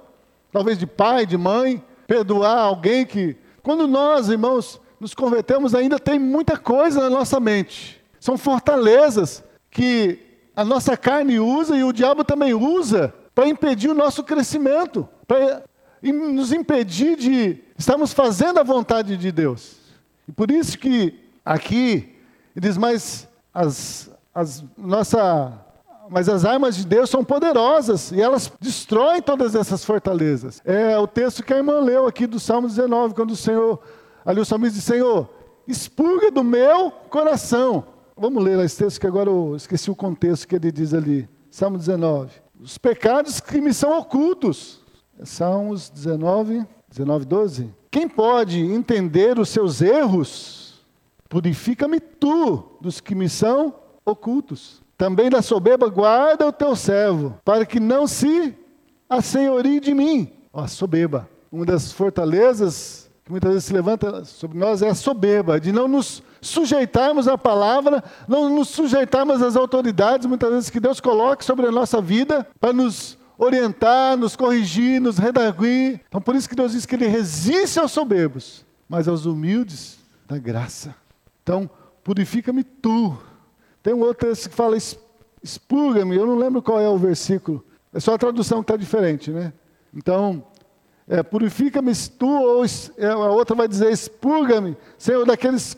talvez 0.51 0.77
de 0.77 0.87
pai, 0.87 1.25
de 1.25 1.37
mãe, 1.37 1.83
perdoar 2.07 2.57
alguém 2.57 3.05
que. 3.05 3.35
Quando 3.61 3.87
nós, 3.87 4.29
irmãos, 4.29 4.79
nos 4.99 5.13
convertemos, 5.13 5.75
ainda 5.75 5.99
tem 5.99 6.17
muita 6.19 6.57
coisa 6.57 7.01
na 7.01 7.09
nossa 7.09 7.39
mente. 7.39 8.01
São 8.19 8.37
fortalezas 8.37 9.43
que 9.69 10.19
a 10.55 10.63
nossa 10.63 10.95
carne 10.95 11.39
usa 11.39 11.75
e 11.75 11.83
o 11.83 11.91
diabo 11.91 12.23
também 12.23 12.53
usa 12.53 13.13
para 13.33 13.47
impedir 13.47 13.89
o 13.89 13.95
nosso 13.95 14.23
crescimento, 14.23 15.07
para 15.27 15.63
nos 16.01 16.53
impedir 16.53 17.17
de 17.17 17.59
estarmos 17.77 18.13
fazendo 18.13 18.59
a 18.59 18.63
vontade 18.63 19.17
de 19.17 19.31
Deus. 19.31 19.77
E 20.27 20.31
por 20.31 20.49
isso 20.49 20.77
que 20.77 21.24
aqui 21.45 22.15
e 22.55 22.59
diz, 22.59 22.77
mas 22.77 23.27
as, 23.53 24.09
as, 24.33 24.63
nossa, 24.77 25.53
mas 26.09 26.27
as 26.27 26.43
armas 26.43 26.75
de 26.75 26.85
Deus 26.85 27.09
são 27.09 27.23
poderosas 27.23 28.11
e 28.11 28.21
elas 28.21 28.51
destroem 28.59 29.21
todas 29.21 29.53
essas 29.53 29.85
fortalezas. 29.85 30.61
É 30.65 30.97
o 30.97 31.07
texto 31.07 31.43
que 31.43 31.53
a 31.53 31.57
irmã 31.57 31.79
leu 31.79 32.07
aqui 32.07 32.25
do 32.25 32.39
Salmo 32.39 32.67
19, 32.67 33.13
quando 33.13 33.31
o 33.31 33.35
Senhor, 33.35 33.79
ali 34.25 34.39
o 34.39 34.45
salmista 34.45 34.75
diz, 34.75 34.83
Senhor, 34.83 35.29
expurga 35.67 36.31
do 36.31 36.43
meu 36.43 36.91
coração. 37.09 37.85
Vamos 38.17 38.43
ler 38.43 38.57
esse 38.59 38.77
texto 38.77 38.99
que 38.99 39.07
agora 39.07 39.29
eu 39.29 39.55
esqueci 39.55 39.91
o 39.91 39.95
contexto 39.95 40.47
que 40.47 40.55
ele 40.55 40.71
diz 40.71 40.93
ali. 40.93 41.27
Salmo 41.51 41.77
19. 41.77 42.31
Os 42.59 42.77
pecados 42.77 43.39
que 43.39 43.59
me 43.59 43.73
são 43.73 43.97
ocultos. 43.97 44.81
Salmos 45.23 45.89
19, 45.89 46.65
19, 46.89 47.25
12. 47.25 47.73
Quem 47.91 48.07
pode 48.07 48.59
entender 48.59 49.37
os 49.39 49.49
seus 49.49 49.81
erros? 49.81 50.64
Purifica-me 51.35 51.99
tu 51.99 52.63
dos 52.79 53.01
que 53.01 53.13
me 53.13 53.27
são 53.27 53.75
ocultos. 54.05 54.81
Também 54.97 55.29
da 55.29 55.41
soberba 55.41 55.89
guarda 55.89 56.47
o 56.47 56.51
teu 56.53 56.77
servo, 56.77 57.37
para 57.43 57.65
que 57.65 57.77
não 57.77 58.07
se 58.07 58.55
assenhorie 59.09 59.81
de 59.81 59.93
mim. 59.93 60.31
Ó, 60.53 60.61
a 60.61 60.69
soberba. 60.69 61.29
Uma 61.51 61.65
das 61.65 61.91
fortalezas 61.91 63.11
que 63.25 63.29
muitas 63.29 63.51
vezes 63.51 63.65
se 63.65 63.73
levanta 63.73 64.23
sobre 64.23 64.57
nós 64.57 64.81
é 64.81 64.87
a 64.87 64.95
soberba, 64.95 65.59
de 65.59 65.73
não 65.73 65.89
nos 65.89 66.23
sujeitarmos 66.39 67.27
à 67.27 67.37
palavra, 67.37 68.01
não 68.29 68.55
nos 68.55 68.69
sujeitarmos 68.69 69.41
às 69.41 69.57
autoridades, 69.57 70.25
muitas 70.25 70.49
vezes 70.49 70.69
que 70.69 70.79
Deus 70.79 71.01
coloca 71.01 71.43
sobre 71.43 71.67
a 71.67 71.71
nossa 71.71 71.99
vida, 71.99 72.47
para 72.61 72.71
nos 72.71 73.17
orientar, 73.37 74.15
nos 74.15 74.37
corrigir, 74.37 75.01
nos 75.01 75.17
redarguir. 75.17 75.99
Então 76.07 76.21
por 76.21 76.33
isso 76.33 76.47
que 76.47 76.55
Deus 76.55 76.71
diz 76.71 76.85
que 76.85 76.95
Ele 76.95 77.07
resiste 77.07 77.77
aos 77.77 77.91
soberbos, 77.91 78.65
mas 78.87 79.05
aos 79.05 79.25
humildes 79.25 79.99
dá 80.25 80.37
graça. 80.37 80.95
Então, 81.45 81.69
purifica-me 82.03 82.63
tu. 82.63 83.15
Tem 83.83 83.93
um 83.93 83.99
outro 83.99 84.27
que 84.27 84.49
fala, 84.49 84.75
expurga-me, 85.43 86.15
eu 86.15 86.25
não 86.25 86.35
lembro 86.35 86.59
qual 86.59 86.79
é 86.79 86.89
o 86.89 86.97
versículo, 86.97 87.63
é 87.93 87.99
só 87.99 88.15
a 88.15 88.17
tradução 88.17 88.63
que 88.63 88.63
está 88.63 88.75
diferente, 88.75 89.29
né? 89.29 89.53
Então, 89.93 90.43
é, 91.07 91.21
purifica-me 91.21 91.91
tu, 92.17 92.27
ou 92.27 92.65
é, 92.97 93.07
a 93.11 93.29
outra 93.29 93.55
vai 93.55 93.67
dizer, 93.67 93.91
expurga-me, 93.91 94.75
Senhor, 94.97 95.23
daqueles 95.23 95.77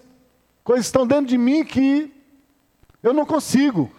coisas 0.64 0.86
que 0.86 0.88
estão 0.88 1.06
dentro 1.06 1.26
de 1.26 1.38
mim 1.38 1.66
que 1.66 2.14
eu 3.04 3.14
não 3.14 3.26
consigo. 3.26 3.92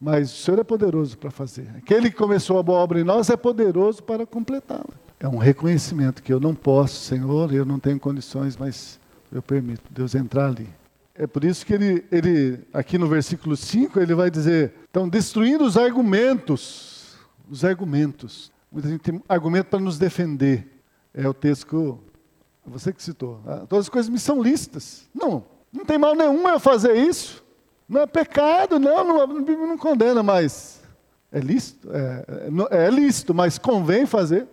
Mas 0.00 0.30
o 0.30 0.36
Senhor 0.36 0.60
é 0.60 0.64
poderoso 0.64 1.18
para 1.18 1.32
fazer. 1.32 1.68
Aquele 1.76 2.12
que 2.12 2.16
começou 2.16 2.60
a 2.60 2.62
boa 2.62 2.78
obra 2.78 3.00
em 3.00 3.04
nós 3.04 3.28
é 3.28 3.36
poderoso 3.36 4.04
para 4.04 4.24
completá-la. 4.24 4.94
É 5.18 5.26
um 5.26 5.38
reconhecimento 5.38 6.22
que 6.22 6.32
eu 6.32 6.38
não 6.38 6.54
posso, 6.54 6.94
Senhor, 7.06 7.52
eu 7.52 7.64
não 7.64 7.80
tenho 7.80 7.98
condições, 7.98 8.56
mas 8.56 9.00
eu 9.32 9.42
permito 9.42 9.82
Deus 9.90 10.14
entrar 10.14 10.46
ali. 10.46 10.68
É 11.14 11.26
por 11.26 11.44
isso 11.44 11.64
que 11.64 11.72
ele, 11.72 12.04
ele 12.12 12.60
aqui 12.72 12.98
no 12.98 13.08
versículo 13.08 13.56
5, 13.56 13.98
ele 13.98 14.14
vai 14.14 14.30
dizer: 14.30 14.74
estão 14.84 15.08
destruindo 15.08 15.64
os 15.64 15.76
argumentos. 15.76 17.16
Os 17.48 17.64
argumentos. 17.64 18.52
Muita 18.70 18.88
gente 18.88 19.00
tem 19.00 19.22
argumento 19.28 19.66
para 19.66 19.78
nos 19.78 19.98
defender. 19.98 20.66
É 21.14 21.26
o 21.26 21.32
texto 21.32 21.66
que 21.66 22.70
você 22.70 22.92
que 22.92 23.02
citou. 23.02 23.40
Ah, 23.46 23.64
todas 23.68 23.86
as 23.86 23.88
coisas 23.88 24.10
me 24.10 24.18
são 24.18 24.42
listas. 24.42 25.08
Não, 25.14 25.44
não 25.72 25.84
tem 25.84 25.96
mal 25.96 26.14
nenhum 26.14 26.46
eu 26.48 26.60
fazer 26.60 26.94
isso. 26.96 27.44
Não 27.88 28.02
é 28.02 28.06
pecado, 28.06 28.78
não, 28.78 29.22
a 29.22 29.26
Bíblia 29.26 29.66
não 29.66 29.78
condena, 29.78 30.22
mas 30.22 30.82
é 31.30 31.38
lícito, 31.38 31.88
é, 31.92 32.24
é, 32.72 32.86
é 32.86 32.90
lícito, 32.90 33.32
mas 33.32 33.58
convém 33.58 34.06
fazer. 34.06 34.48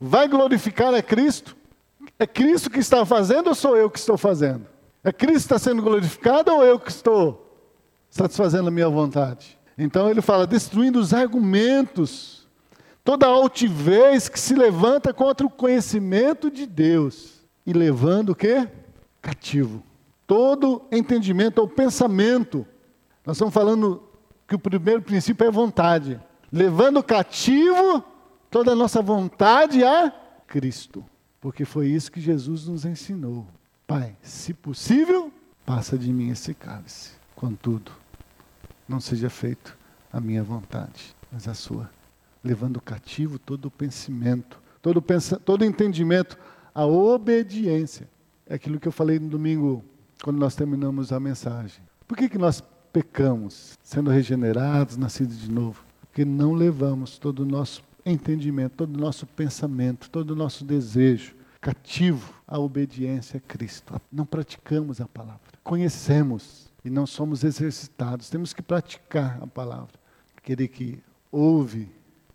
Vai 0.00 0.26
glorificar 0.28 0.94
a 0.94 1.02
Cristo? 1.02 1.57
É 2.18 2.26
Cristo 2.26 2.68
que 2.68 2.80
está 2.80 3.06
fazendo 3.06 3.48
ou 3.48 3.54
sou 3.54 3.76
eu 3.76 3.88
que 3.88 3.98
estou 3.98 4.18
fazendo? 4.18 4.66
É 5.04 5.12
Cristo 5.12 5.48
que 5.48 5.54
está 5.54 5.58
sendo 5.58 5.80
glorificado 5.80 6.52
ou 6.52 6.64
eu 6.64 6.78
que 6.80 6.90
estou 6.90 7.48
satisfazendo 8.10 8.68
a 8.68 8.72
minha 8.72 8.88
vontade? 8.88 9.56
Então 9.76 10.10
ele 10.10 10.20
fala, 10.20 10.44
destruindo 10.44 10.98
os 10.98 11.14
argumentos, 11.14 12.48
toda 13.04 13.26
altivez 13.26 14.28
que 14.28 14.40
se 14.40 14.54
levanta 14.54 15.14
contra 15.14 15.46
o 15.46 15.50
conhecimento 15.50 16.50
de 16.50 16.66
Deus 16.66 17.46
e 17.64 17.72
levando 17.72 18.30
o 18.30 18.34
quê? 18.34 18.68
Cativo. 19.22 19.82
Todo 20.26 20.82
entendimento 20.90 21.60
ou 21.60 21.68
pensamento. 21.68 22.66
Nós 23.24 23.36
estamos 23.36 23.54
falando 23.54 24.02
que 24.48 24.56
o 24.56 24.58
primeiro 24.58 25.02
princípio 25.02 25.46
é 25.46 25.50
vontade. 25.50 26.20
Levando 26.50 27.02
cativo 27.02 28.02
toda 28.50 28.72
a 28.72 28.74
nossa 28.74 29.00
vontade 29.00 29.84
a 29.84 30.12
Cristo. 30.46 31.04
Porque 31.40 31.64
foi 31.64 31.88
isso 31.88 32.10
que 32.10 32.20
Jesus 32.20 32.66
nos 32.66 32.84
ensinou. 32.84 33.46
Pai, 33.86 34.16
se 34.22 34.52
possível, 34.52 35.32
passa 35.64 35.96
de 35.96 36.12
mim 36.12 36.30
esse 36.30 36.52
cálice. 36.52 37.12
Contudo, 37.34 37.92
não 38.88 39.00
seja 39.00 39.30
feito 39.30 39.76
a 40.12 40.20
minha 40.20 40.42
vontade, 40.42 41.14
mas 41.30 41.46
a 41.46 41.54
sua. 41.54 41.90
Levando 42.42 42.80
cativo 42.80 43.38
todo 43.38 43.66
o 43.66 43.70
pensamento, 43.70 44.60
todo, 44.82 45.00
pensa, 45.00 45.38
todo 45.38 45.64
entendimento, 45.64 46.36
a 46.74 46.84
obediência. 46.86 48.08
É 48.46 48.54
aquilo 48.54 48.80
que 48.80 48.88
eu 48.88 48.92
falei 48.92 49.18
no 49.18 49.28
domingo, 49.28 49.84
quando 50.22 50.38
nós 50.38 50.54
terminamos 50.54 51.12
a 51.12 51.20
mensagem. 51.20 51.82
Por 52.06 52.16
que, 52.16 52.28
que 52.28 52.38
nós 52.38 52.62
pecamos, 52.92 53.78
sendo 53.82 54.10
regenerados, 54.10 54.96
nascidos 54.96 55.38
de 55.38 55.50
novo? 55.50 55.84
Porque 56.00 56.24
não 56.24 56.54
levamos 56.54 57.18
todo 57.18 57.40
o 57.40 57.46
nosso 57.46 57.82
entendimento, 58.10 58.76
todo 58.76 58.96
o 58.96 59.00
nosso 59.00 59.26
pensamento, 59.26 60.10
todo 60.10 60.30
o 60.32 60.36
nosso 60.36 60.64
desejo 60.64 61.38
cativo 61.60 62.32
à 62.46 62.58
obediência 62.58 63.38
a 63.38 63.40
Cristo. 63.40 64.00
Não 64.12 64.24
praticamos 64.24 65.00
a 65.00 65.06
palavra. 65.06 65.40
Conhecemos 65.62 66.68
e 66.84 66.90
não 66.90 67.06
somos 67.06 67.44
exercitados. 67.44 68.30
Temos 68.30 68.52
que 68.52 68.62
praticar 68.62 69.38
a 69.42 69.46
palavra. 69.46 69.94
Aquele 70.36 70.68
que 70.68 71.02
ouve 71.30 71.90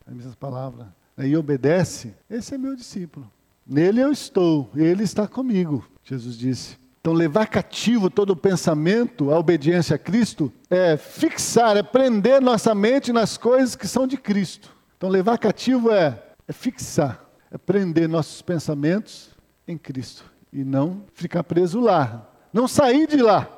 a 0.05 0.35
palavra 0.35 0.93
né, 1.15 1.27
e 1.27 1.37
obedece, 1.37 2.13
esse 2.29 2.53
é 2.53 2.57
meu 2.57 2.75
discípulo. 2.75 3.31
Nele 3.65 4.01
eu 4.01 4.11
estou, 4.11 4.69
ele 4.75 5.03
está 5.03 5.27
comigo. 5.27 5.87
Jesus 6.03 6.37
disse. 6.37 6.77
Então, 6.99 7.13
levar 7.13 7.47
cativo 7.47 8.09
todo 8.09 8.29
o 8.29 8.35
pensamento, 8.35 9.31
a 9.31 9.37
obediência 9.37 9.95
a 9.95 9.99
Cristo, 9.99 10.51
é 10.69 10.95
fixar, 10.95 11.75
é 11.75 11.83
prender 11.83 12.41
nossa 12.41 12.73
mente 12.73 13.11
nas 13.11 13.37
coisas 13.37 13.75
que 13.75 13.87
são 13.87 14.07
de 14.07 14.15
Cristo. 14.15 14.73
Então, 15.03 15.11
levar 15.11 15.37
cativo 15.37 15.91
é, 15.91 16.17
é 16.47 16.53
fixar 16.53 17.25
é 17.51 17.57
prender 17.57 18.07
nossos 18.07 18.41
pensamentos 18.41 19.31
em 19.67 19.77
Cristo 19.77 20.23
e 20.49 20.63
não 20.63 21.03
ficar 21.13 21.43
preso 21.43 21.81
lá, 21.81 22.25
não 22.53 22.69
sair 22.69 23.05
de 23.05 23.21
lá, 23.21 23.49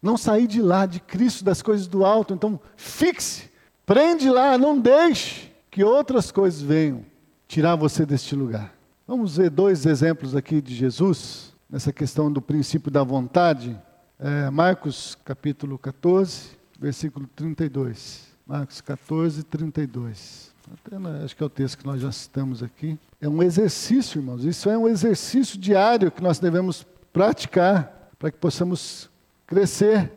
não 0.00 0.16
sair 0.16 0.46
de 0.46 0.62
lá, 0.62 0.86
de 0.86 1.00
Cristo, 1.00 1.44
das 1.44 1.60
coisas 1.60 1.86
do 1.86 2.06
alto. 2.06 2.32
Então, 2.32 2.58
fixe, 2.74 3.50
prende 3.84 4.30
lá, 4.30 4.56
não 4.56 4.80
deixe 4.80 5.52
que 5.70 5.84
outras 5.84 6.32
coisas 6.32 6.62
venham 6.62 7.04
tirar 7.46 7.76
você 7.76 8.06
deste 8.06 8.34
lugar. 8.34 8.72
Vamos 9.06 9.36
ver 9.36 9.50
dois 9.50 9.84
exemplos 9.84 10.34
aqui 10.34 10.62
de 10.62 10.74
Jesus, 10.74 11.54
nessa 11.68 11.92
questão 11.92 12.32
do 12.32 12.40
princípio 12.40 12.90
da 12.90 13.04
vontade. 13.04 13.78
É, 14.18 14.48
Marcos 14.48 15.18
capítulo 15.22 15.76
14, 15.78 16.52
versículo 16.80 17.28
32. 17.36 18.26
Marcos 18.46 18.80
14, 18.80 19.42
32. 19.42 20.53
Até, 20.72 20.96
acho 21.24 21.36
que 21.36 21.42
é 21.42 21.46
o 21.46 21.50
texto 21.50 21.78
que 21.78 21.86
nós 21.86 22.00
já 22.00 22.10
citamos 22.10 22.62
aqui. 22.62 22.98
É 23.20 23.28
um 23.28 23.42
exercício, 23.42 24.18
irmãos. 24.18 24.44
Isso 24.44 24.70
é 24.70 24.78
um 24.78 24.88
exercício 24.88 25.58
diário 25.58 26.10
que 26.10 26.22
nós 26.22 26.38
devemos 26.38 26.86
praticar 27.12 28.10
para 28.18 28.30
que 28.30 28.38
possamos 28.38 29.10
crescer. 29.46 30.10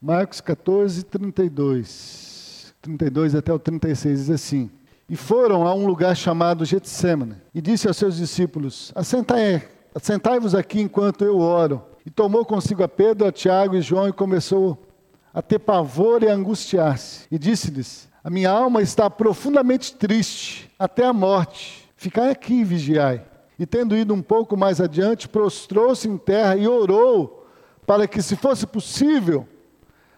Marcos 0.00 0.40
14, 0.40 1.04
32. 1.04 2.74
32 2.82 3.34
até 3.34 3.52
o 3.52 3.58
36 3.58 4.18
diz 4.18 4.30
assim: 4.30 4.70
E 5.08 5.16
foram 5.16 5.66
a 5.66 5.74
um 5.74 5.86
lugar 5.86 6.14
chamado 6.14 6.64
Getsemane, 6.64 7.36
e 7.54 7.62
disse 7.62 7.88
aos 7.88 7.96
seus 7.96 8.16
discípulos: 8.16 8.92
Assentai, 8.94 9.66
assentai-vos 9.94 10.54
aqui 10.54 10.80
enquanto 10.80 11.24
eu 11.24 11.38
oro. 11.38 11.82
E 12.04 12.10
tomou 12.10 12.44
consigo 12.44 12.82
a 12.82 12.88
Pedro, 12.88 13.26
a 13.26 13.32
Tiago 13.32 13.74
e 13.74 13.80
João 13.80 14.06
e 14.06 14.12
começou 14.12 14.86
a 15.32 15.40
ter 15.40 15.58
pavor 15.58 16.22
e 16.22 16.28
angustiar-se. 16.28 17.26
E 17.30 17.38
disse-lhes: 17.38 18.06
a 18.24 18.30
minha 18.30 18.50
alma 18.50 18.80
está 18.80 19.10
profundamente 19.10 19.94
triste 19.94 20.72
até 20.78 21.04
a 21.04 21.12
morte. 21.12 21.86
Ficai 21.94 22.30
aqui 22.30 22.54
e 22.54 22.64
vigiai. 22.64 23.22
E 23.58 23.66
tendo 23.66 23.94
ido 23.94 24.14
um 24.14 24.22
pouco 24.22 24.56
mais 24.56 24.80
adiante, 24.80 25.28
prostrou-se 25.28 26.08
em 26.08 26.16
terra 26.16 26.56
e 26.56 26.66
orou 26.66 27.46
para 27.86 28.08
que, 28.08 28.22
se 28.22 28.34
fosse 28.34 28.66
possível, 28.66 29.46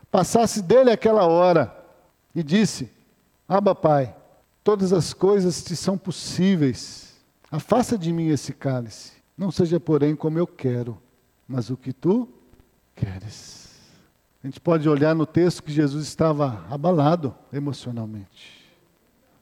passasse 0.09 0.63
dele 0.63 0.93
aquela 0.93 1.27
hora. 1.27 1.77
E 2.33 2.45
disse: 2.45 2.89
Aba, 3.49 3.75
Pai, 3.75 4.15
todas 4.63 4.93
as 4.93 5.13
coisas 5.13 5.65
te 5.65 5.75
são 5.75 5.99
possíveis. 5.99 7.13
Afasta 7.51 7.99
de 7.99 8.13
mim 8.13 8.29
esse 8.29 8.53
cálice. 8.53 9.15
Não 9.37 9.51
seja, 9.51 9.81
porém, 9.81 10.15
como 10.15 10.39
eu 10.39 10.47
quero, 10.47 10.97
mas 11.47 11.71
o 11.71 11.77
que 11.77 11.93
tu 11.93 12.29
queres. 12.95 13.56
A 14.43 14.47
gente 14.47 14.61
pode 14.61 14.89
olhar 14.89 15.15
no 15.15 15.27
texto 15.27 15.63
que 15.63 15.73
Jesus 15.73 16.07
estava 16.07 16.65
abalado 16.71 17.35
emocionalmente, 17.53 18.65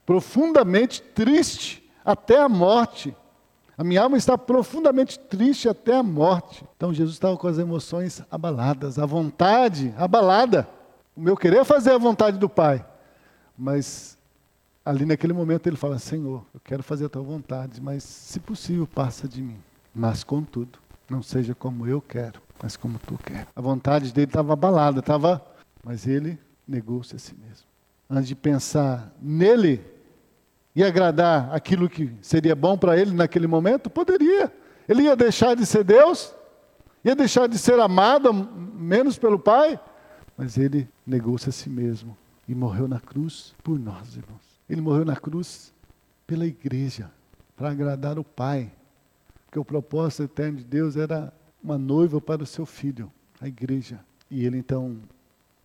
profundamente 0.05 1.01
triste 1.01 1.87
até 2.03 2.39
a 2.39 2.49
morte. 2.49 3.15
A 3.77 3.83
minha 3.83 4.01
alma 4.01 4.17
está 4.17 4.37
profundamente 4.37 5.19
triste 5.19 5.67
até 5.67 5.95
a 5.95 6.03
morte. 6.03 6.65
Então 6.77 6.93
Jesus 6.93 7.15
estava 7.15 7.35
com 7.37 7.47
as 7.47 7.57
emoções 7.57 8.23
abaladas, 8.31 8.97
a 8.97 9.05
vontade 9.05 9.93
abalada. 9.97 10.67
O 11.15 11.21
meu 11.21 11.35
querer 11.35 11.57
é 11.57 11.63
fazer 11.63 11.91
a 11.91 11.97
vontade 11.97 12.37
do 12.37 12.47
Pai. 12.47 12.85
Mas 13.57 14.17
ali 14.83 15.05
naquele 15.05 15.33
momento 15.33 15.67
ele 15.67 15.77
fala: 15.77 15.97
Senhor, 15.99 16.45
eu 16.53 16.59
quero 16.63 16.83
fazer 16.83 17.05
a 17.05 17.09
tua 17.09 17.21
vontade, 17.21 17.81
mas 17.81 18.03
se 18.03 18.39
possível, 18.39 18.87
passa 18.87 19.27
de 19.27 19.41
mim. 19.41 19.57
Mas 19.93 20.23
contudo, 20.23 20.79
não 21.09 21.23
seja 21.23 21.55
como 21.55 21.87
eu 21.87 22.01
quero, 22.01 22.41
mas 22.61 22.75
como 22.77 22.99
tu 22.99 23.17
quer. 23.17 23.47
A 23.55 23.61
vontade 23.61 24.13
dele 24.13 24.27
estava 24.27 24.53
abalada, 24.53 24.99
estava, 24.99 25.45
mas 25.83 26.07
ele 26.07 26.39
negou-se 26.67 27.15
a 27.15 27.19
si 27.19 27.35
mesmo. 27.35 27.65
Antes 28.09 28.27
de 28.27 28.35
pensar 28.35 29.11
nele 29.21 29.83
e 30.75 30.83
agradar 30.83 31.53
aquilo 31.53 31.89
que 31.89 32.11
seria 32.21 32.55
bom 32.55 32.77
para 32.77 32.99
ele 32.99 33.11
naquele 33.11 33.47
momento, 33.47 33.89
poderia. 33.89 34.51
Ele 34.87 35.03
ia 35.03 35.15
deixar 35.15 35.55
de 35.55 35.65
ser 35.65 35.83
Deus, 35.83 36.33
ia 37.03 37.15
deixar 37.15 37.47
de 37.47 37.57
ser 37.57 37.79
amado 37.79 38.33
menos 38.33 39.17
pelo 39.17 39.39
Pai, 39.39 39.79
mas 40.37 40.57
ele 40.57 40.87
negou-se 41.05 41.49
a 41.49 41.51
si 41.51 41.69
mesmo 41.69 42.15
e 42.47 42.53
morreu 42.53 42.87
na 42.87 42.99
cruz 42.99 43.55
por 43.63 43.79
nós, 43.79 44.15
irmãos. 44.15 44.59
Ele 44.69 44.81
morreu 44.81 45.05
na 45.05 45.15
cruz 45.15 45.73
pela 46.27 46.45
igreja, 46.45 47.09
para 47.55 47.71
agradar 47.71 48.19
o 48.19 48.23
Pai. 48.23 48.71
Porque 49.45 49.59
o 49.59 49.65
propósito 49.65 50.23
eterno 50.23 50.57
de 50.57 50.65
Deus 50.65 50.97
era 50.97 51.31
uma 51.65 51.79
noiva 51.79 52.21
para 52.21 52.43
o 52.43 52.45
seu 52.45 52.63
filho, 52.63 53.11
a 53.41 53.47
igreja. 53.47 53.99
E 54.29 54.45
ele 54.45 54.59
então 54.59 54.97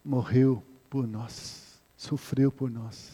morreu 0.02 0.62
por 0.88 1.06
nós, 1.06 1.78
sofreu 1.94 2.50
por 2.50 2.70
nós, 2.70 3.12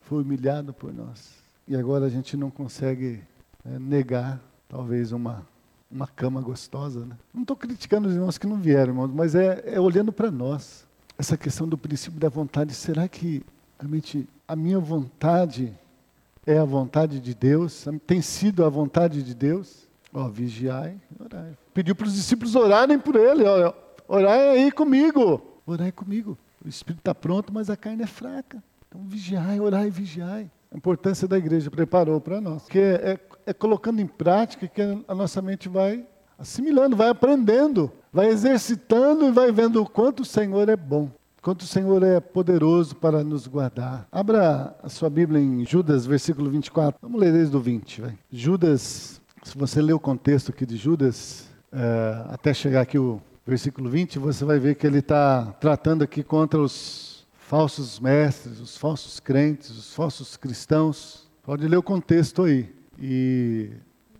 foi 0.00 0.22
humilhado 0.22 0.74
por 0.74 0.92
nós. 0.92 1.32
E 1.68 1.76
agora 1.76 2.06
a 2.06 2.08
gente 2.08 2.36
não 2.36 2.50
consegue 2.50 3.22
é, 3.64 3.78
negar, 3.78 4.40
talvez, 4.68 5.12
uma, 5.12 5.46
uma 5.88 6.08
cama 6.08 6.40
gostosa. 6.40 7.06
Né? 7.06 7.16
Não 7.32 7.42
estou 7.42 7.56
criticando 7.56 8.08
os 8.08 8.14
irmãos 8.14 8.36
que 8.36 8.48
não 8.48 8.60
vieram, 8.60 8.92
irmãos, 8.92 9.12
mas 9.14 9.36
é, 9.36 9.62
é 9.66 9.80
olhando 9.80 10.12
para 10.12 10.28
nós. 10.28 10.84
Essa 11.16 11.36
questão 11.36 11.68
do 11.68 11.78
princípio 11.78 12.18
da 12.18 12.28
vontade, 12.28 12.74
será 12.74 13.06
que 13.06 13.44
realmente 13.78 14.28
a 14.48 14.56
minha 14.56 14.80
vontade 14.80 15.72
é 16.44 16.58
a 16.58 16.64
vontade 16.64 17.20
de 17.20 17.32
Deus, 17.32 17.86
tem 18.04 18.20
sido 18.20 18.64
a 18.64 18.68
vontade 18.68 19.22
de 19.22 19.34
Deus. 19.34 19.83
Ó, 20.14 20.28
vigiai, 20.28 20.96
orai. 21.18 21.58
Pediu 21.74 21.96
para 21.96 22.06
os 22.06 22.14
discípulos 22.14 22.54
orarem 22.54 23.00
por 23.00 23.16
ele, 23.16 23.42
ó, 23.42 23.72
orai 24.06 24.50
aí 24.50 24.70
comigo, 24.70 25.60
orai 25.66 25.90
comigo. 25.90 26.38
O 26.64 26.68
espírito 26.68 27.00
está 27.00 27.12
pronto, 27.12 27.52
mas 27.52 27.68
a 27.68 27.76
carne 27.76 28.04
é 28.04 28.06
fraca. 28.06 28.62
Então 28.88 29.02
vigiai, 29.04 29.58
orai, 29.58 29.90
vigiai. 29.90 30.48
A 30.72 30.76
importância 30.76 31.26
da 31.26 31.36
igreja 31.36 31.68
preparou 31.68 32.20
para 32.20 32.40
nós. 32.40 32.62
Porque 32.62 32.78
é, 32.78 33.10
é, 33.12 33.20
é 33.46 33.52
colocando 33.52 34.00
em 34.00 34.06
prática 34.06 34.68
que 34.68 34.80
a 35.06 35.14
nossa 35.16 35.42
mente 35.42 35.68
vai 35.68 36.06
assimilando, 36.38 36.96
vai 36.96 37.08
aprendendo, 37.08 37.90
vai 38.12 38.28
exercitando 38.28 39.26
e 39.26 39.32
vai 39.32 39.50
vendo 39.50 39.82
o 39.82 39.88
quanto 39.88 40.20
o 40.20 40.24
Senhor 40.24 40.68
é 40.68 40.76
bom, 40.76 41.10
quanto 41.42 41.62
o 41.62 41.66
Senhor 41.66 42.02
é 42.04 42.20
poderoso 42.20 42.94
para 42.94 43.24
nos 43.24 43.48
guardar. 43.48 44.06
Abra 44.12 44.76
a 44.80 44.88
sua 44.88 45.10
Bíblia 45.10 45.40
em 45.40 45.64
Judas, 45.64 46.06
versículo 46.06 46.50
24. 46.50 46.98
Vamos 47.02 47.20
ler 47.20 47.32
desde 47.32 47.56
o 47.56 47.60
20. 47.60 48.00
Vai. 48.00 48.18
Judas, 48.30 49.20
se 49.44 49.56
você 49.56 49.80
ler 49.80 49.92
o 49.92 50.00
contexto 50.00 50.50
aqui 50.50 50.64
de 50.64 50.76
Judas, 50.76 51.46
é, 51.70 52.24
até 52.30 52.52
chegar 52.52 52.80
aqui 52.80 52.98
o 52.98 53.20
versículo 53.46 53.90
20, 53.90 54.18
você 54.18 54.44
vai 54.44 54.58
ver 54.58 54.74
que 54.74 54.86
ele 54.86 54.98
está 54.98 55.54
tratando 55.60 56.02
aqui 56.02 56.22
contra 56.22 56.58
os 56.58 57.26
falsos 57.34 58.00
mestres, 58.00 58.58
os 58.58 58.76
falsos 58.76 59.20
crentes, 59.20 59.70
os 59.70 59.94
falsos 59.94 60.36
cristãos. 60.36 61.30
Pode 61.44 61.68
ler 61.68 61.76
o 61.76 61.82
contexto 61.82 62.44
aí. 62.44 62.74
E, 62.98 63.70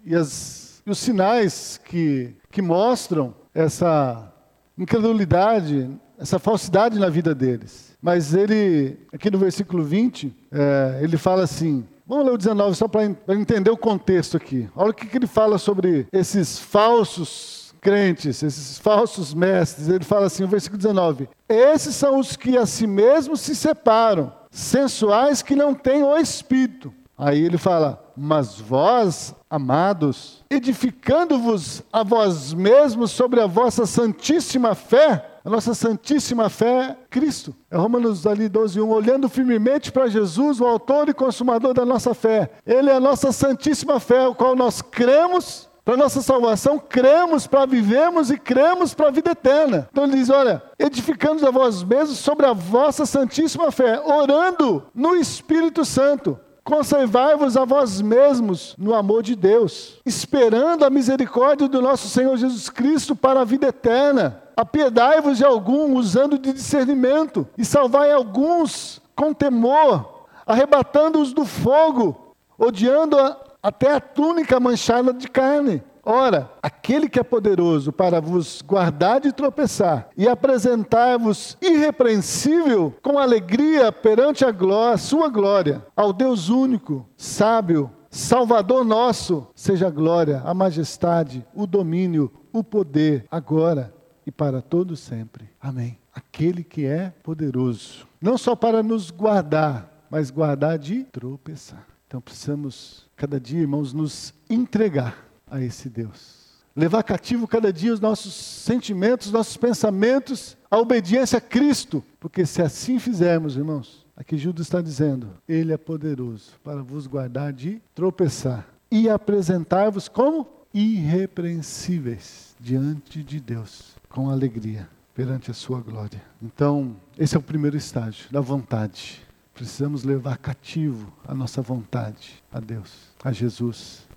e 0.05 0.15
as 0.15 0.75
e 0.87 0.91
os 0.91 0.99
sinais 0.99 1.81
que, 1.83 2.35
que 2.51 2.61
mostram 2.61 3.35
essa 3.55 4.31
incredulidade, 4.77 5.91
essa 6.19 6.39
falsidade 6.39 6.99
na 6.99 7.09
vida 7.09 7.35
deles. 7.35 7.97
Mas 8.03 8.35
ele, 8.35 8.99
aqui 9.11 9.31
no 9.31 9.39
versículo 9.39 9.83
20, 9.83 10.37
é, 10.53 11.01
ele 11.03 11.17
fala 11.17 11.43
assim: 11.43 11.87
Vamos 12.07 12.27
ler 12.27 12.33
o 12.33 12.39
19 12.39 12.75
só 12.75 12.87
para 12.87 13.05
entender 13.29 13.71
o 13.71 13.77
contexto 13.77 14.37
aqui. 14.37 14.69
Olha 14.77 14.91
o 14.91 14.95
que, 14.95 15.07
que 15.07 15.17
ele 15.17 15.27
fala 15.27 15.57
sobre 15.57 16.07
esses 16.13 16.59
falsos 16.59 17.75
crentes, 17.81 18.43
esses 18.43 18.79
falsos 18.79 19.33
mestres. 19.33 19.89
Ele 19.89 20.05
fala 20.05 20.27
assim, 20.27 20.43
no 20.43 20.49
versículo 20.49 20.79
19: 20.79 21.29
Esses 21.49 21.95
são 21.95 22.19
os 22.19 22.37
que 22.37 22.59
a 22.59 22.67
si 22.67 22.87
mesmos 22.87 23.41
se 23.41 23.57
separam, 23.57 24.33
sensuais 24.51 25.41
que 25.41 25.57
não 25.57 25.75
têm 25.75 26.03
o 26.03 26.17
espírito. 26.19 26.93
Aí 27.17 27.43
ele 27.43 27.57
fala: 27.57 28.04
Mas 28.17 28.59
vós, 28.59 29.35
amados, 29.51 30.45
edificando-vos 30.49 31.83
a 31.93 32.03
vós 32.03 32.53
mesmos 32.53 33.11
sobre 33.11 33.41
a 33.41 33.47
vossa 33.47 33.87
santíssima 33.87 34.75
fé, 34.75 35.41
a 35.45 35.51
nossa 35.51 35.75
santíssima 35.75 36.49
fé 36.49 36.97
Cristo. 37.11 37.55
É 37.71 37.77
Romanos 37.77 38.27
ali 38.27 38.49
12, 38.49 38.81
1, 38.81 38.89
olhando 38.89 39.29
firmemente 39.29 39.91
para 39.91 40.07
Jesus, 40.07 40.61
o 40.61 40.67
autor 40.67 41.09
e 41.09 41.15
consumador 41.15 41.75
da 41.75 41.85
nossa 41.85 42.15
fé. 42.15 42.51
Ele 42.65 42.91
é 42.91 42.95
a 42.95 43.01
nossa 43.01 43.33
santíssima 43.33 43.99
fé, 43.99 44.27
o 44.27 44.35
qual 44.35 44.55
nós 44.55 44.81
cremos 44.81 45.69
para 45.85 45.99
nossa 45.99 46.23
salvação, 46.23 46.79
cremos 46.79 47.47
para 47.47 47.67
vivemos 47.67 48.31
e 48.31 48.39
cremos 48.39 48.95
para 48.95 49.09
a 49.09 49.11
vida 49.11 49.33
eterna. 49.33 49.87
Então 49.93 50.05
ele 50.05 50.17
diz: 50.17 50.31
olha, 50.31 50.63
edificando 50.79 51.47
a 51.47 51.51
vós 51.51 51.83
mesmos 51.83 52.19
sobre 52.19 52.47
a 52.47 52.55
vossa 52.55 53.05
santíssima 53.05 53.71
fé, 53.71 54.01
orando 54.01 54.83
no 54.95 55.15
Espírito 55.15 55.85
Santo. 55.85 56.39
Conservai-vos 56.65 57.59
a 57.59 57.67
vós 57.67 58.01
mesmos 58.01 58.75
no 58.79 58.95
amor 58.95 59.23
de 59.23 59.37
Deus, 59.37 60.01
esperando 60.05 60.83
a 60.83 60.91
misericórdia 60.91 61.69
do 61.69 61.83
nosso 61.83 62.09
Senhor 62.09 62.35
Jesus 62.39 62.71
Cristo 62.71 63.15
para 63.15 63.43
a 63.43 63.45
vida 63.45 63.69
eterna. 63.69 64.43
Apiedai-vos 64.57 65.37
de 65.37 65.45
algum 65.45 65.95
usando 65.95 66.39
de 66.39 66.55
discernimento, 66.55 67.47
e 67.59 67.67
salvai 67.67 68.11
alguns 68.11 69.03
com 69.15 69.35
temor, 69.35 70.25
arrebatando-os 70.47 71.35
do 71.35 71.45
fogo, 71.45 72.35
odiando 72.59 73.17
até 73.63 73.93
a 73.93 74.01
túnica 74.01 74.59
manchada 74.59 75.13
de 75.13 75.29
carne. 75.29 75.83
Ora, 76.05 76.51
aquele 76.63 77.09
que 77.09 77.19
é 77.19 77.23
poderoso 77.23 77.91
para 77.91 78.21
vos 78.21 78.61
guardar 78.61 79.21
de 79.21 79.33
tropeçar 79.33 80.11
e 80.17 80.29
apresentar-vos 80.29 81.57
irrepreensível 81.63 82.95
com 83.01 83.19
alegria 83.19 83.91
perante 83.91 84.45
a 84.45 84.51
glória, 84.51 84.99
sua 84.99 85.29
glória, 85.29 85.85
ao 85.97 86.13
Deus 86.13 86.49
único, 86.51 87.07
sábio, 87.17 87.91
Salvador 88.11 88.85
nosso, 88.85 89.49
seja 89.57 89.89
a 89.89 89.91
glória, 89.91 90.41
a 90.45 90.55
majestade, 90.55 91.45
o 91.53 91.67
domínio, 91.67 92.31
o 92.53 92.63
poder, 92.63 93.27
agora 93.29 93.93
e 94.27 94.31
para 94.31 94.63
todo 94.63 94.95
sempre. 94.95 95.51
Amém. 95.61 95.99
Aquele 96.15 96.63
que 96.63 96.87
é 96.87 97.13
poderoso, 97.23 98.07
não 98.21 98.39
só 98.39 98.55
para 98.55 98.85
nos 98.85 99.11
guardar, 99.11 100.07
mas 100.09 100.31
guardar 100.31 100.79
de 100.79 101.05
tropeçar. 101.05 101.85
Então 102.07 102.21
precisamos, 102.21 103.09
cada 103.17 103.41
dia, 103.41 103.63
irmãos, 103.63 103.93
nos 103.93 104.33
entregar 104.49 105.24
a 105.55 105.63
esse 105.63 105.89
Deus. 105.89 106.45
Levar 106.75 107.05
cativo 107.05 107.47
cada 107.47 107.73
dia 107.73 107.93
os 107.93 108.01
nossos 108.01 108.35
sentimentos, 108.35 109.31
nossos 109.31 109.57
pensamentos, 109.57 110.57
a 110.69 110.77
obediência 110.77 111.39
a 111.39 111.41
Cristo. 111.41 112.03
Porque 112.19 112.45
se 112.45 112.61
assim 112.61 112.99
fizermos, 112.99 113.57
irmãos, 113.57 114.05
aqui 114.17 114.37
Judas 114.37 114.67
está 114.67 114.81
dizendo, 114.81 115.29
Ele 115.49 115.73
é 115.73 115.77
poderoso 115.77 116.51
para 116.65 116.83
vos 116.83 117.07
guardar 117.07 117.53
de 117.53 117.81
tropeçar 117.95 118.67
e 118.91 119.09
apresentar-vos 119.09 120.09
como 120.09 120.49
irrepreensíveis 120.73 122.57
diante 122.59 123.23
de 123.23 123.39
Deus, 123.39 123.95
com 124.09 124.29
alegria, 124.29 124.89
perante 125.15 125.53
a 125.53 125.55
sua 125.55 125.81
glória. 125.81 126.21
Então, 126.43 126.97
esse 127.17 127.37
é 127.37 127.39
o 127.39 127.43
primeiro 127.43 127.77
estágio 127.77 128.27
da 128.33 128.41
vontade. 128.41 129.23
Precisamos 129.55 130.03
levar 130.03 130.37
cativo 130.39 131.13
a 131.29 131.33
nossa 131.33 131.63
vontade 131.63 132.43
a 132.53 132.59
Deus, 132.59 132.91
a 133.23 133.31
Jesus, 133.31 134.09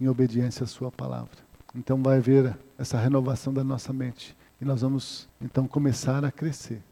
em 0.00 0.08
obediência 0.08 0.64
à 0.64 0.66
Sua 0.66 0.90
palavra. 0.90 1.36
Então 1.74 2.02
vai 2.02 2.18
haver 2.18 2.58
essa 2.78 2.98
renovação 2.98 3.52
da 3.52 3.62
nossa 3.62 3.92
mente. 3.92 4.36
E 4.60 4.64
nós 4.64 4.80
vamos 4.80 5.28
então 5.40 5.66
começar 5.66 6.24
a 6.24 6.32
crescer 6.32 6.82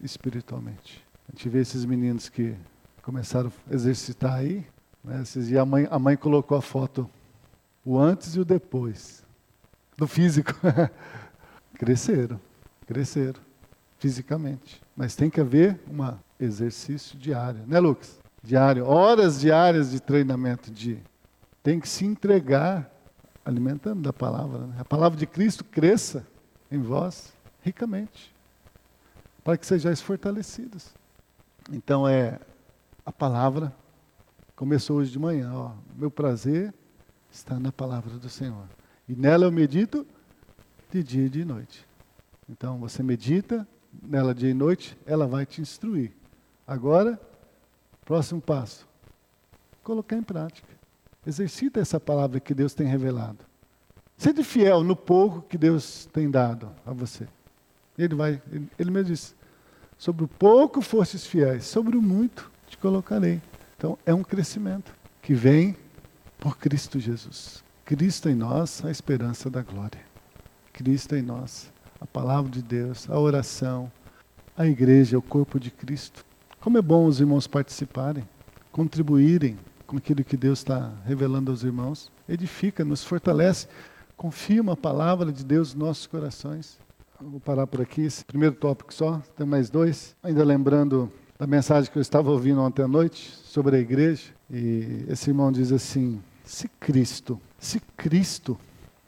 espiritualmente. 0.00 1.04
A 1.28 1.32
gente 1.32 1.48
vê 1.48 1.60
esses 1.60 1.84
meninos 1.84 2.28
que 2.28 2.54
começaram 3.02 3.50
a 3.70 3.74
exercitar 3.74 4.34
aí. 4.34 4.66
Né? 5.02 5.22
E 5.48 5.58
a 5.58 5.64
mãe, 5.64 5.88
a 5.90 5.98
mãe 5.98 6.16
colocou 6.16 6.56
a 6.58 6.62
foto, 6.62 7.08
o 7.84 7.98
antes 7.98 8.34
e 8.34 8.40
o 8.40 8.44
depois, 8.44 9.24
do 9.96 10.06
físico. 10.06 10.52
cresceram, 11.76 12.40
cresceram 12.86 13.40
fisicamente. 13.98 14.82
Mas 14.96 15.14
tem 15.14 15.30
que 15.30 15.40
haver 15.40 15.80
um 15.88 16.16
exercício 16.38 17.18
diário, 17.18 17.60
né, 17.66 17.78
Lucas? 17.78 18.18
Diário, 18.42 18.86
horas 18.86 19.40
diárias 19.40 19.90
de 19.90 20.00
treinamento 20.00 20.70
de 20.70 20.98
tem 21.66 21.80
que 21.80 21.88
se 21.88 22.04
entregar 22.04 22.88
alimentando 23.44 24.00
da 24.00 24.12
palavra. 24.12 24.68
Né? 24.68 24.76
A 24.78 24.84
palavra 24.84 25.18
de 25.18 25.26
Cristo 25.26 25.64
cresça 25.64 26.24
em 26.70 26.78
vós 26.78 27.36
ricamente, 27.60 28.32
para 29.42 29.58
que 29.58 29.66
sejais 29.66 30.00
fortalecidos. 30.00 30.94
Então 31.72 32.06
é 32.06 32.38
a 33.04 33.10
palavra 33.10 33.74
começou 34.54 34.98
hoje 34.98 35.10
de 35.10 35.18
manhã. 35.18 35.52
Ó, 35.54 35.72
meu 35.96 36.08
prazer 36.08 36.72
está 37.32 37.58
na 37.58 37.72
palavra 37.72 38.16
do 38.16 38.28
Senhor. 38.28 38.68
E 39.08 39.16
nela 39.16 39.46
eu 39.46 39.50
medito 39.50 40.06
de 40.92 41.02
dia 41.02 41.26
e 41.26 41.28
de 41.28 41.44
noite. 41.44 41.84
Então 42.48 42.78
você 42.78 43.02
medita 43.02 43.66
nela 44.04 44.32
dia 44.32 44.50
e 44.50 44.54
noite, 44.54 44.96
ela 45.04 45.26
vai 45.26 45.44
te 45.44 45.60
instruir. 45.60 46.12
Agora, 46.64 47.20
próximo 48.04 48.40
passo: 48.40 48.86
colocar 49.82 50.16
em 50.16 50.22
prática. 50.22 50.75
Exercita 51.26 51.80
essa 51.80 51.98
palavra 51.98 52.38
que 52.38 52.54
Deus 52.54 52.72
tem 52.72 52.86
revelado. 52.86 53.38
Seja 54.16 54.44
fiel 54.44 54.84
no 54.84 54.94
pouco 54.94 55.42
que 55.42 55.58
Deus 55.58 56.08
tem 56.12 56.30
dado 56.30 56.70
a 56.86 56.92
você. 56.92 57.26
Ele 57.98 58.14
vai, 58.14 58.40
ele, 58.52 58.68
ele 58.78 58.90
mesmo 58.90 59.10
disse: 59.10 59.34
sobre 59.98 60.24
o 60.24 60.28
pouco 60.28 60.80
fostes 60.80 61.26
fiéis, 61.26 61.64
sobre 61.64 61.96
o 61.96 62.02
muito 62.02 62.50
te 62.68 62.78
colocarei. 62.78 63.42
Então 63.76 63.98
é 64.06 64.14
um 64.14 64.22
crescimento 64.22 64.94
que 65.20 65.34
vem 65.34 65.76
por 66.38 66.56
Cristo 66.56 67.00
Jesus. 67.00 67.64
Cristo 67.84 68.28
em 68.28 68.34
nós, 68.34 68.84
a 68.84 68.90
esperança 68.90 69.50
da 69.50 69.62
glória. 69.62 70.00
Cristo 70.72 71.16
em 71.16 71.22
nós, 71.22 71.72
a 72.00 72.06
palavra 72.06 72.50
de 72.50 72.62
Deus, 72.62 73.08
a 73.10 73.18
oração, 73.18 73.90
a 74.56 74.66
igreja, 74.66 75.18
o 75.18 75.22
corpo 75.22 75.58
de 75.58 75.70
Cristo. 75.70 76.24
Como 76.60 76.78
é 76.78 76.82
bom 76.82 77.06
os 77.06 77.20
irmãos 77.20 77.46
participarem, 77.46 78.26
contribuírem 78.72 79.58
com 79.86 79.96
aquilo 79.96 80.24
que 80.24 80.36
Deus 80.36 80.60
está 80.60 80.92
revelando 81.04 81.50
aos 81.50 81.62
irmãos. 81.62 82.10
Edifica, 82.28 82.84
nos 82.84 83.04
fortalece, 83.04 83.68
confirma 84.16 84.72
a 84.72 84.76
palavra 84.76 85.32
de 85.32 85.44
Deus 85.44 85.74
nos 85.74 85.86
nossos 85.86 86.06
corações. 86.06 86.78
Vou 87.20 87.40
parar 87.40 87.66
por 87.66 87.80
aqui, 87.80 88.02
esse 88.02 88.24
primeiro 88.24 88.54
tópico 88.54 88.92
só, 88.92 89.22
tem 89.36 89.46
mais 89.46 89.70
dois. 89.70 90.14
Ainda 90.22 90.44
lembrando 90.44 91.10
da 91.38 91.46
mensagem 91.46 91.90
que 91.90 91.96
eu 91.96 92.02
estava 92.02 92.30
ouvindo 92.30 92.60
ontem 92.60 92.82
à 92.82 92.88
noite 92.88 93.30
sobre 93.44 93.76
a 93.76 93.78
igreja, 93.78 94.32
e 94.50 95.04
esse 95.08 95.30
irmão 95.30 95.50
diz 95.52 95.72
assim: 95.72 96.20
se 96.44 96.68
Cristo, 96.80 97.40
se 97.58 97.80
Cristo, 97.96 98.58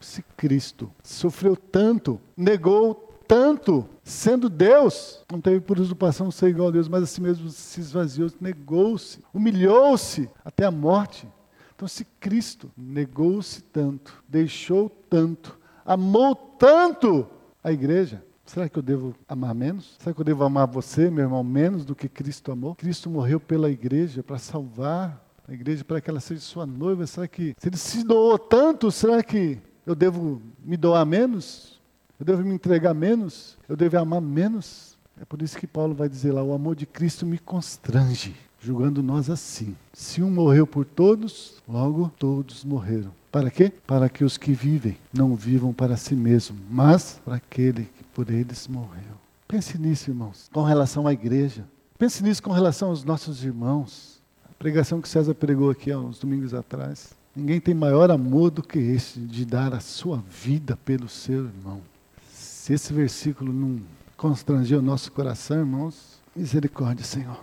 se 0.01 0.23
Cristo 0.37 0.91
sofreu 1.03 1.57
tanto, 1.57 2.21
negou 2.37 3.08
tanto, 3.29 3.87
sendo 4.03 4.49
Deus, 4.49 5.23
não 5.31 5.41
teve 5.41 5.61
por 5.61 5.79
usurpação 5.79 6.31
ser 6.31 6.49
igual 6.49 6.69
a 6.69 6.73
Deus, 6.73 6.89
mas 6.89 7.03
assim 7.03 7.21
mesmo 7.21 7.51
se 7.51 7.81
esvaziou, 7.81 8.31
negou-se, 8.41 9.23
humilhou-se 9.33 10.29
até 10.43 10.65
a 10.65 10.71
morte. 10.71 11.29
Então, 11.77 11.87
se 11.87 12.05
Cristo 12.19 12.71
negou-se 12.77 13.63
tanto, 13.63 14.25
deixou 14.27 14.89
tanto, 14.89 15.57
amou 15.85 16.35
tanto 16.35 17.29
a 17.63 17.71
igreja, 17.71 18.25
Será 18.49 18.67
que 18.67 18.79
eu 18.79 18.83
devo 18.83 19.15
amar 19.29 19.55
menos? 19.55 19.95
Será 19.99 20.15
que 20.15 20.21
eu 20.23 20.25
devo 20.25 20.43
amar 20.43 20.67
você, 20.67 21.11
meu 21.11 21.25
irmão, 21.25 21.45
menos 21.45 21.85
do 21.85 21.95
que 21.95 22.09
Cristo 22.09 22.51
amou? 22.51 22.75
Cristo 22.75 23.11
morreu 23.11 23.39
pela 23.39 23.71
igreja 23.71 24.23
para 24.23 24.39
salvar 24.39 25.23
a 25.47 25.53
igreja, 25.53 25.85
para 25.85 26.01
que 26.01 26.09
ela 26.09 26.19
seja 26.19 26.41
sua 26.41 26.65
noiva. 26.65 27.07
Será 27.07 27.29
que, 27.29 27.55
se 27.59 27.69
ele 27.69 27.77
se 27.77 28.03
doou 28.03 28.39
tanto, 28.39 28.91
será 28.91 29.23
que 29.23 29.59
eu 29.85 29.95
devo 29.95 30.41
me 30.65 30.79
doar 30.79 31.05
menos? 31.05 31.78
Eu 32.19 32.27
devo 32.27 32.43
me 32.43 32.53
entregar 32.53 32.93
menos? 32.95 33.57
Eu 33.69 33.77
devo 33.77 33.97
amar 33.97 34.21
menos? 34.21 34.99
É 35.21 35.25
por 35.25 35.41
isso 35.41 35.57
que 35.57 35.67
Paulo 35.69 35.95
vai 35.95 36.09
dizer 36.09 36.33
lá: 36.33 36.43
o 36.43 36.53
amor 36.53 36.75
de 36.75 36.85
Cristo 36.85 37.25
me 37.25 37.39
constrange, 37.39 38.35
julgando 38.61 39.03
nós 39.03 39.31
assim. 39.31 39.77
Se 39.93 40.21
um 40.21 40.31
morreu 40.31 40.67
por 40.67 40.85
todos, 40.85 41.63
logo 41.69 42.11
todos 42.19 42.65
morreram. 42.65 43.13
Para 43.31 43.51
quê? 43.51 43.73
Para 43.87 44.09
que 44.09 44.25
os 44.25 44.37
que 44.37 44.53
vivem 44.53 44.97
não 45.13 45.37
vivam 45.37 45.73
para 45.73 45.97
si 45.97 46.17
mesmos, 46.17 46.61
mas 46.69 47.21
para 47.25 47.37
aquele 47.37 47.85
que 47.85 48.03
por 48.13 48.31
eles 48.31 48.67
morreu. 48.67 49.15
Pense 49.47 49.79
nisso, 49.79 50.11
irmãos, 50.11 50.51
com 50.53 50.63
relação 50.63 51.07
à 51.07 51.13
igreja. 51.13 51.65
Pense 51.97 52.23
nisso 52.23 52.43
com 52.43 52.51
relação 52.51 52.89
aos 52.89 53.05
nossos 53.05 53.45
irmãos. 53.45 54.21
A 54.45 54.53
pregação 54.59 55.01
que 55.01 55.09
César 55.09 55.35
pregou 55.35 55.71
aqui 55.71 55.93
há 55.93 55.99
uns 55.99 56.19
domingos 56.19 56.53
atrás. 56.53 57.13
Ninguém 57.35 57.61
tem 57.61 57.75
maior 57.75 58.11
amor 58.11 58.51
do 58.51 58.63
que 58.63 58.79
esse, 58.79 59.21
de 59.21 59.45
dar 59.45 59.73
a 59.73 59.81
sua 59.81 60.23
vida 60.29 60.77
pelo 60.85 61.09
seu 61.09 61.45
irmão. 61.45 61.81
Se 62.69 62.75
esse 62.75 62.93
versículo 62.93 63.51
não 63.51 63.81
constranger 64.15 64.79
o 64.79 64.83
nosso 64.83 65.11
coração, 65.11 65.61
irmãos, 65.61 66.21
misericórdia, 66.37 67.03
Senhor. 67.03 67.41